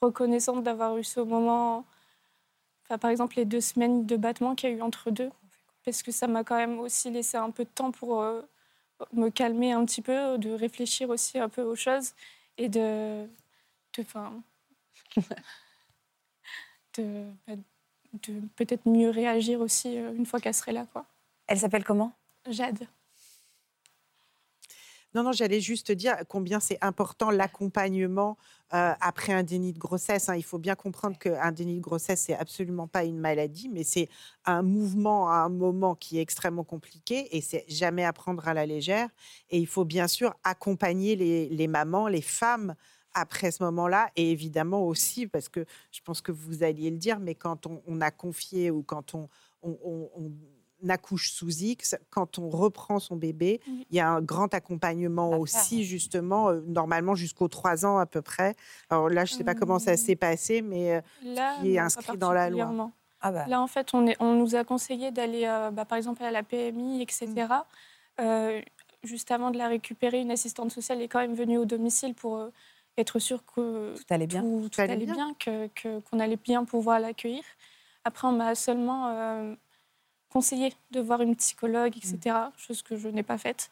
reconnaissante 0.00 0.62
d'avoir 0.62 0.96
eu 0.96 1.02
ce 1.02 1.18
moment. 1.18 1.84
Enfin, 2.84 2.98
par 2.98 3.10
exemple, 3.10 3.34
les 3.36 3.44
deux 3.44 3.60
semaines 3.60 4.06
de 4.06 4.16
battement 4.16 4.54
qu'il 4.54 4.70
y 4.70 4.72
a 4.72 4.76
eu 4.76 4.80
entre 4.80 5.10
deux. 5.10 5.30
Parce 5.84 6.04
que 6.04 6.12
ça 6.12 6.28
m'a 6.28 6.44
quand 6.44 6.56
même 6.56 6.78
aussi 6.78 7.10
laissé 7.10 7.36
un 7.36 7.50
peu 7.50 7.64
de 7.64 7.68
temps 7.68 7.90
pour 7.90 8.22
euh, 8.22 8.40
me 9.12 9.28
calmer 9.28 9.72
un 9.72 9.84
petit 9.84 10.02
peu, 10.02 10.38
de 10.38 10.52
réfléchir 10.52 11.10
aussi 11.10 11.40
un 11.40 11.48
peu 11.48 11.62
aux 11.62 11.76
choses 11.76 12.12
et 12.58 12.68
de. 12.68 13.26
de, 13.98 14.04
de, 16.96 17.26
de 18.22 18.40
peut-être 18.54 18.88
mieux 18.88 19.10
réagir 19.10 19.60
aussi 19.60 19.98
euh, 19.98 20.14
une 20.14 20.26
fois 20.26 20.38
qu'elle 20.38 20.54
serait 20.54 20.72
là. 20.72 20.86
Quoi. 20.92 21.04
Elle 21.46 21.58
s'appelle 21.58 21.84
comment? 21.84 22.12
Jade. 22.48 22.86
Non, 25.14 25.22
non, 25.22 25.30
j'allais 25.30 25.60
juste 25.60 25.92
dire 25.92 26.16
combien 26.28 26.58
c'est 26.58 26.78
important 26.80 27.30
l'accompagnement 27.30 28.36
euh, 28.72 28.92
après 29.00 29.32
un 29.32 29.44
déni 29.44 29.72
de 29.72 29.78
grossesse. 29.78 30.28
Hein. 30.28 30.34
Il 30.34 30.42
faut 30.42 30.58
bien 30.58 30.74
comprendre 30.74 31.16
qu'un 31.16 31.52
déni 31.52 31.76
de 31.76 31.80
grossesse, 31.80 32.22
c'est 32.22 32.34
absolument 32.34 32.88
pas 32.88 33.04
une 33.04 33.18
maladie, 33.18 33.68
mais 33.68 33.84
c'est 33.84 34.08
un 34.44 34.62
mouvement 34.62 35.30
à 35.30 35.36
un 35.36 35.50
moment 35.50 35.94
qui 35.94 36.18
est 36.18 36.20
extrêmement 36.20 36.64
compliqué 36.64 37.28
et 37.36 37.40
c'est 37.40 37.64
jamais 37.68 38.04
à 38.04 38.12
prendre 38.12 38.48
à 38.48 38.54
la 38.54 38.66
légère. 38.66 39.08
Et 39.50 39.58
il 39.58 39.68
faut 39.68 39.84
bien 39.84 40.08
sûr 40.08 40.34
accompagner 40.42 41.14
les, 41.14 41.48
les 41.48 41.68
mamans, 41.68 42.08
les 42.08 42.22
femmes 42.22 42.74
après 43.16 43.52
ce 43.52 43.62
moment-là, 43.62 44.10
et 44.16 44.32
évidemment 44.32 44.84
aussi, 44.84 45.28
parce 45.28 45.48
que 45.48 45.64
je 45.92 46.00
pense 46.00 46.20
que 46.20 46.32
vous 46.32 46.64
alliez 46.64 46.90
le 46.90 46.98
dire, 46.98 47.20
mais 47.20 47.36
quand 47.36 47.68
on, 47.86 48.00
a 48.00 48.10
confié 48.10 48.72
ou 48.72 48.82
quand 48.82 49.14
on, 49.14 49.28
on 49.62 50.32
accouche 50.90 51.30
sous 51.30 51.50
X, 51.50 51.96
quand 52.10 52.38
on 52.38 52.48
reprend 52.48 52.98
son 52.98 53.16
bébé, 53.16 53.60
il 53.66 53.96
y 53.96 54.00
a 54.00 54.08
un 54.08 54.20
grand 54.20 54.52
accompagnement 54.54 55.38
aussi, 55.38 55.84
justement, 55.84 56.50
euh, 56.50 56.60
normalement 56.66 57.14
jusqu'aux 57.14 57.48
trois 57.48 57.84
ans 57.86 57.98
à 57.98 58.06
peu 58.06 58.22
près. 58.22 58.54
Alors 58.90 59.08
là, 59.08 59.24
je 59.24 59.32
ne 59.32 59.38
sais 59.38 59.44
pas 59.44 59.54
comment 59.54 59.78
ça 59.78 59.94
mmh. 59.94 59.96
s'est 59.96 60.16
passé, 60.16 60.62
mais 60.62 60.94
euh, 60.94 61.00
qui 61.60 61.74
est 61.74 61.78
inscrit 61.78 62.18
dans 62.18 62.32
la 62.32 62.50
loi. 62.50 62.90
Ah 63.20 63.32
bah. 63.32 63.46
Là, 63.48 63.60
en 63.60 63.66
fait, 63.66 63.94
on, 63.94 64.06
est, 64.06 64.16
on, 64.20 64.34
nous 64.34 64.54
a 64.54 64.64
conseillé 64.64 65.10
d'aller, 65.10 65.44
euh, 65.46 65.70
bah, 65.70 65.86
par 65.86 65.96
exemple, 65.96 66.22
à 66.22 66.30
la 66.30 66.42
PMI, 66.42 67.02
etc. 67.02 67.28
Mmh. 68.18 68.24
juste 69.02 69.30
avant 69.30 69.50
de 69.50 69.58
la 69.58 69.68
récupérer, 69.68 70.20
une 70.20 70.30
assistante 70.30 70.70
sociale 70.70 71.02
est 71.02 71.08
quand 71.08 71.20
même 71.20 71.34
venue 71.34 71.58
au 71.58 71.64
domicile 71.64 72.14
pour 72.14 72.50
être 72.96 73.18
sûre 73.18 73.42
que 73.44 73.94
tout 73.96 74.04
allait 74.10 74.26
bien, 74.26 74.42
tout, 74.42 74.80
allait 74.80 75.06
bien, 75.06 75.34
que 75.38 75.98
qu'on 76.00 76.20
allait 76.20 76.36
bien 76.36 76.64
pouvoir 76.64 77.00
l'accueillir. 77.00 77.42
Après, 78.04 78.28
on 78.28 78.32
m'a 78.32 78.54
seulement 78.54 79.56
conseillé 80.34 80.74
de 80.90 81.00
voir 81.00 81.22
une 81.22 81.36
psychologue, 81.36 81.96
etc., 81.96 82.18
mm. 82.26 82.50
chose 82.58 82.82
que 82.82 82.96
je 82.96 83.08
n'ai 83.08 83.22
pas 83.22 83.38
faite. 83.38 83.70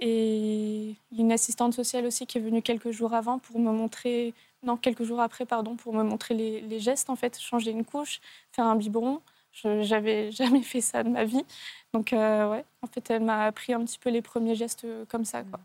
Et 0.00 0.96
une 1.16 1.32
assistante 1.32 1.74
sociale 1.74 2.06
aussi 2.06 2.26
qui 2.26 2.38
est 2.38 2.40
venue 2.40 2.60
quelques 2.60 2.90
jours 2.90 3.14
avant 3.14 3.38
pour 3.38 3.60
me 3.60 3.70
montrer, 3.70 4.34
non, 4.62 4.76
quelques 4.76 5.04
jours 5.04 5.20
après, 5.20 5.46
pardon, 5.46 5.76
pour 5.76 5.94
me 5.94 6.02
montrer 6.02 6.34
les, 6.34 6.80
gestes, 6.80 7.08
en 7.08 7.16
fait, 7.16 7.38
changer 7.38 7.70
une 7.70 7.84
couche, 7.84 8.20
faire 8.52 8.66
un 8.66 8.74
biberon. 8.74 9.20
Je 9.52 9.88
n'avais 9.90 10.32
jamais 10.40 10.62
fait 10.62 10.80
ça 10.80 11.04
de 11.04 11.08
ma 11.08 11.24
vie. 11.24 11.44
Donc, 11.92 12.12
euh, 12.12 12.50
ouais, 12.50 12.64
en 12.82 12.86
fait, 12.88 13.08
elle 13.10 13.22
m'a 13.22 13.44
appris 13.44 13.72
un 13.72 13.84
petit 13.84 13.98
peu 13.98 14.10
les 14.10 14.22
premiers 14.22 14.56
gestes 14.56 14.86
comme 15.08 15.24
ça. 15.24 15.44
Quoi. 15.44 15.60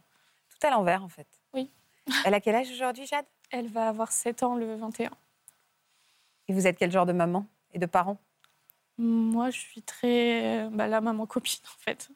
Tout 0.50 0.67
à 0.67 0.71
l'envers, 0.71 1.04
en 1.04 1.10
fait. 1.10 1.28
Oui. 1.54 1.69
Elle 2.26 2.34
a 2.34 2.39
quel 2.39 2.56
âge 2.56 2.69
aujourd'hui, 2.71 3.06
Jade? 3.06 3.26
Elle 3.52 3.67
va 3.67 3.89
avoir 3.89 4.12
7 4.12 4.43
ans 4.43 4.56
le 4.56 4.76
21. 4.76 5.10
Et 6.47 6.54
vous 6.54 6.67
êtes 6.67 6.78
quel 6.78 6.91
genre 6.91 7.06
de 7.06 7.13
maman 7.13 7.45
et 7.73 7.80
de 7.80 7.86
parent? 7.86 8.17
Moi, 8.97 9.49
je 9.49 9.60
suis 9.60 9.81
très. 9.81 10.65
Euh, 10.65 10.69
bah, 10.71 10.88
la 10.88 11.01
maman 11.01 11.25
copine, 11.25 11.60
en 11.65 11.79
fait. 11.79 12.10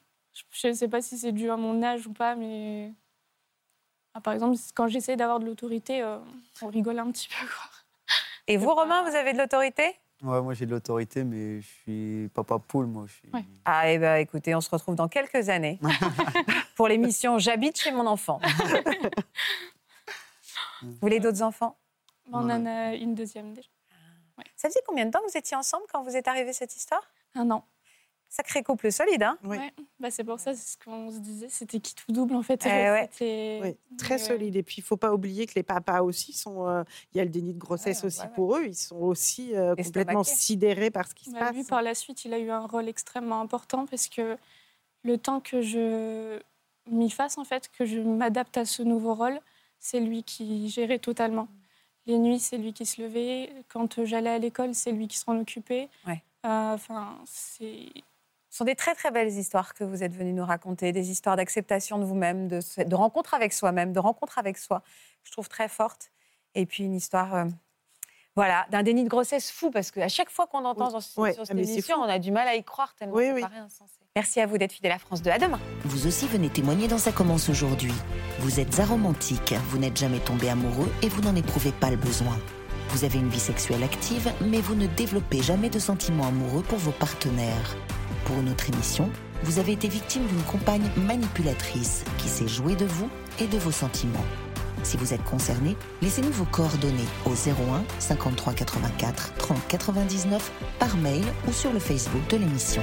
Je 0.50 0.68
ne 0.68 0.72
sais 0.72 0.88
pas 0.88 1.02
si 1.02 1.18
c'est 1.18 1.32
dû 1.32 1.50
à 1.50 1.56
mon 1.56 1.82
âge 1.82 2.06
ou 2.06 2.12
pas, 2.12 2.34
mais. 2.34 2.92
Ah, 4.14 4.20
par 4.20 4.34
exemple, 4.34 4.58
quand 4.74 4.88
j'essaie 4.88 5.16
d'avoir 5.16 5.40
de 5.40 5.46
l'autorité, 5.46 6.02
euh, 6.02 6.18
on 6.60 6.68
rigole 6.68 6.98
un 6.98 7.10
petit 7.10 7.28
peu. 7.28 7.46
Quoi. 7.46 7.64
Et 8.46 8.56
vous, 8.56 8.74
Romain, 8.74 9.08
vous 9.08 9.14
avez 9.14 9.32
de 9.32 9.38
l'autorité? 9.38 9.96
Ouais, 10.22 10.40
moi 10.40 10.54
j'ai 10.54 10.66
de 10.66 10.70
l'autorité, 10.70 11.24
mais 11.24 11.60
je 11.60 11.66
suis 11.66 12.28
papa 12.28 12.60
poule, 12.60 12.86
moi. 12.86 13.06
Je 13.08 13.12
suis... 13.12 13.28
Ah, 13.64 13.90
et 13.90 13.94
eh 13.94 13.98
ben, 13.98 14.16
écoutez, 14.16 14.54
on 14.54 14.60
se 14.60 14.70
retrouve 14.70 14.94
dans 14.94 15.08
quelques 15.08 15.48
années 15.48 15.80
pour 16.76 16.86
l'émission 16.86 17.38
J'habite 17.38 17.80
chez 17.80 17.90
mon 17.90 18.06
enfant. 18.06 18.40
vous 20.82 20.96
voulez 21.00 21.18
d'autres 21.18 21.42
enfants? 21.42 21.76
On 22.30 22.48
en 22.48 22.66
a 22.66 22.94
une 22.94 23.16
deuxième 23.16 23.52
déjà. 23.52 23.68
Ça 24.56 24.68
faisait 24.68 24.80
combien 24.86 25.06
de 25.06 25.10
temps 25.10 25.20
que 25.20 25.30
vous 25.30 25.38
étiez 25.38 25.56
ensemble 25.56 25.84
quand 25.92 26.02
vous 26.02 26.16
êtes 26.16 26.28
arrivée 26.28 26.52
cette 26.52 26.76
histoire? 26.76 27.02
Un 27.34 27.50
an. 27.50 27.64
Sacré 28.28 28.62
couple 28.62 28.90
solide, 28.90 29.24
hein? 29.24 29.36
Oui. 29.44 29.58
Bah, 30.00 30.10
c'est 30.10 30.24
pour 30.24 30.40
ça, 30.40 30.54
c'est 30.54 30.72
ce 30.72 30.78
qu'on 30.82 31.10
se 31.10 31.18
disait, 31.18 31.48
c'était 31.50 31.80
qui 31.80 31.94
tout 31.94 32.10
double 32.12 32.34
en 32.34 32.42
fait? 32.42 32.64
Eh 32.64 33.60
oui, 33.60 33.76
très 33.98 34.16
solide. 34.16 34.56
Et 34.56 34.62
puis, 34.62 34.76
il 34.78 34.80
ne 34.80 34.86
faut 34.86 34.96
pas 34.96 35.12
oublier 35.12 35.44
que 35.44 35.52
les 35.54 35.62
papas 35.62 36.00
aussi 36.00 36.32
sont. 36.32 36.66
Euh, 36.66 36.82
il 37.12 37.18
y 37.18 37.20
a 37.20 37.24
le 37.24 37.30
déni 37.30 37.52
de 37.52 37.58
grossesse 37.58 38.04
aussi 38.04 38.26
pour 38.34 38.56
eux. 38.56 38.64
Ils 38.64 38.74
sont 38.74 38.96
aussi 38.96 39.54
euh, 39.54 39.76
complètement 39.76 40.24
sidérés 40.24 40.90
par 40.90 41.06
ce 41.06 41.14
qui 41.14 41.26
se 41.26 41.32
bah, 41.32 41.40
passe. 41.40 41.56
Lui, 41.56 41.64
par 41.64 41.82
la 41.82 41.94
suite, 41.94 42.24
il 42.24 42.32
a 42.32 42.38
eu 42.38 42.50
un 42.50 42.66
rôle 42.66 42.88
extrêmement 42.88 43.40
important 43.42 43.84
parce 43.84 44.08
que 44.08 44.38
le 45.04 45.18
temps 45.18 45.40
que 45.40 45.60
je 45.60 46.40
m'y 46.90 47.10
fasse, 47.10 47.36
en 47.36 47.44
fait, 47.44 47.70
que 47.76 47.84
je 47.84 48.00
m'adapte 48.00 48.56
à 48.56 48.64
ce 48.64 48.82
nouveau 48.82 49.14
rôle, 49.14 49.38
c'est 49.78 50.00
lui 50.00 50.22
qui 50.22 50.70
gérait 50.70 51.00
totalement. 51.00 51.48
Les 52.06 52.18
nuits, 52.18 52.40
c'est 52.40 52.58
lui 52.58 52.72
qui 52.72 52.84
se 52.84 53.00
levait. 53.00 53.50
Quand 53.68 54.04
j'allais 54.04 54.30
à 54.30 54.38
l'école, 54.38 54.74
c'est 54.74 54.92
lui 54.92 55.08
qui 55.08 55.18
s'en 55.18 55.38
occupait. 55.38 55.88
Ouais. 56.06 56.22
Euh, 56.44 56.74
enfin, 56.74 57.18
c'est. 57.26 57.88
Ce 58.50 58.58
sont 58.58 58.64
des 58.64 58.74
très 58.74 58.94
très 58.94 59.10
belles 59.10 59.30
histoires 59.30 59.72
que 59.72 59.82
vous 59.82 60.02
êtes 60.02 60.14
venu 60.14 60.32
nous 60.32 60.44
raconter, 60.44 60.92
des 60.92 61.10
histoires 61.10 61.36
d'acceptation 61.36 61.98
de 61.98 62.04
vous-même, 62.04 62.48
de, 62.48 62.60
de, 62.84 62.94
rencontre 62.94 63.32
avec 63.32 63.52
soi-même, 63.52 63.94
de 63.94 63.98
rencontre 63.98 64.38
avec 64.38 64.58
soi. 64.58 64.82
Je 65.22 65.32
trouve 65.32 65.48
très 65.48 65.68
forte. 65.68 66.10
Et 66.54 66.66
puis 66.66 66.84
une 66.84 66.94
histoire, 66.94 67.34
euh, 67.34 67.44
voilà, 68.34 68.66
d'un 68.70 68.82
déni 68.82 69.04
de 69.04 69.08
grossesse 69.08 69.50
fou 69.50 69.70
parce 69.70 69.90
qu'à 69.90 70.08
chaque 70.08 70.30
fois 70.30 70.46
qu'on 70.46 70.64
entend 70.64 70.90
dans, 70.90 71.00
sur 71.00 71.26
cette 71.26 71.50
ah, 71.50 71.52
émission, 71.52 71.96
on 71.98 72.04
a 72.04 72.18
du 72.18 72.30
mal 72.30 72.48
à 72.48 72.54
y 72.54 72.64
croire 72.64 72.94
tellement 72.94 73.14
oui, 73.16 73.26
ça 73.34 73.48
paraît 73.48 73.60
insensé. 73.60 73.92
Merci 74.16 74.40
à 74.40 74.46
vous 74.46 74.58
d'être 74.58 74.72
fidèle 74.72 74.92
à 74.92 74.98
France 74.98 75.22
2. 75.22 75.30
À 75.30 75.38
demain. 75.38 75.60
Vous 75.84 76.06
aussi 76.06 76.26
venez 76.26 76.48
témoigner 76.48 76.88
dans 76.88 76.98
Ça 76.98 77.12
commence 77.12 77.48
aujourd'hui. 77.48 77.92
Vous 78.40 78.60
êtes 78.60 78.80
aromantique, 78.80 79.54
vous 79.68 79.78
n'êtes 79.78 79.98
jamais 79.98 80.20
tombé 80.20 80.48
amoureux 80.48 80.90
et 81.02 81.08
vous 81.08 81.20
n'en 81.22 81.34
éprouvez 81.34 81.72
pas 81.72 81.90
le 81.90 81.96
besoin. 81.96 82.38
Vous 82.88 83.04
avez 83.04 83.18
une 83.18 83.28
vie 83.28 83.40
sexuelle 83.40 83.82
active, 83.82 84.30
mais 84.42 84.60
vous 84.60 84.74
ne 84.74 84.86
développez 84.86 85.42
jamais 85.42 85.70
de 85.70 85.78
sentiments 85.78 86.28
amoureux 86.28 86.62
pour 86.62 86.78
vos 86.78 86.92
partenaires. 86.92 87.76
Pour 88.24 88.38
une 88.38 88.50
autre 88.50 88.68
émission, 88.68 89.10
vous 89.44 89.58
avez 89.58 89.72
été 89.72 89.88
victime 89.88 90.26
d'une 90.26 90.42
compagne 90.42 90.88
manipulatrice 90.96 92.04
qui 92.18 92.28
s'est 92.28 92.48
jouée 92.48 92.76
de 92.76 92.86
vous 92.86 93.08
et 93.40 93.46
de 93.46 93.58
vos 93.58 93.72
sentiments. 93.72 94.24
Si 94.82 94.96
vous 94.96 95.14
êtes 95.14 95.24
concerné, 95.24 95.76
laissez-nous 96.00 96.32
vos 96.32 96.44
coordonnées 96.44 97.08
au 97.24 97.30
01 97.30 97.84
53 97.98 98.52
84 98.54 99.34
30 99.34 99.58
99 99.68 100.52
par 100.78 100.96
mail 100.96 101.24
ou 101.48 101.52
sur 101.52 101.72
le 101.72 101.78
Facebook 101.78 102.26
de 102.28 102.36
l'émission. 102.36 102.82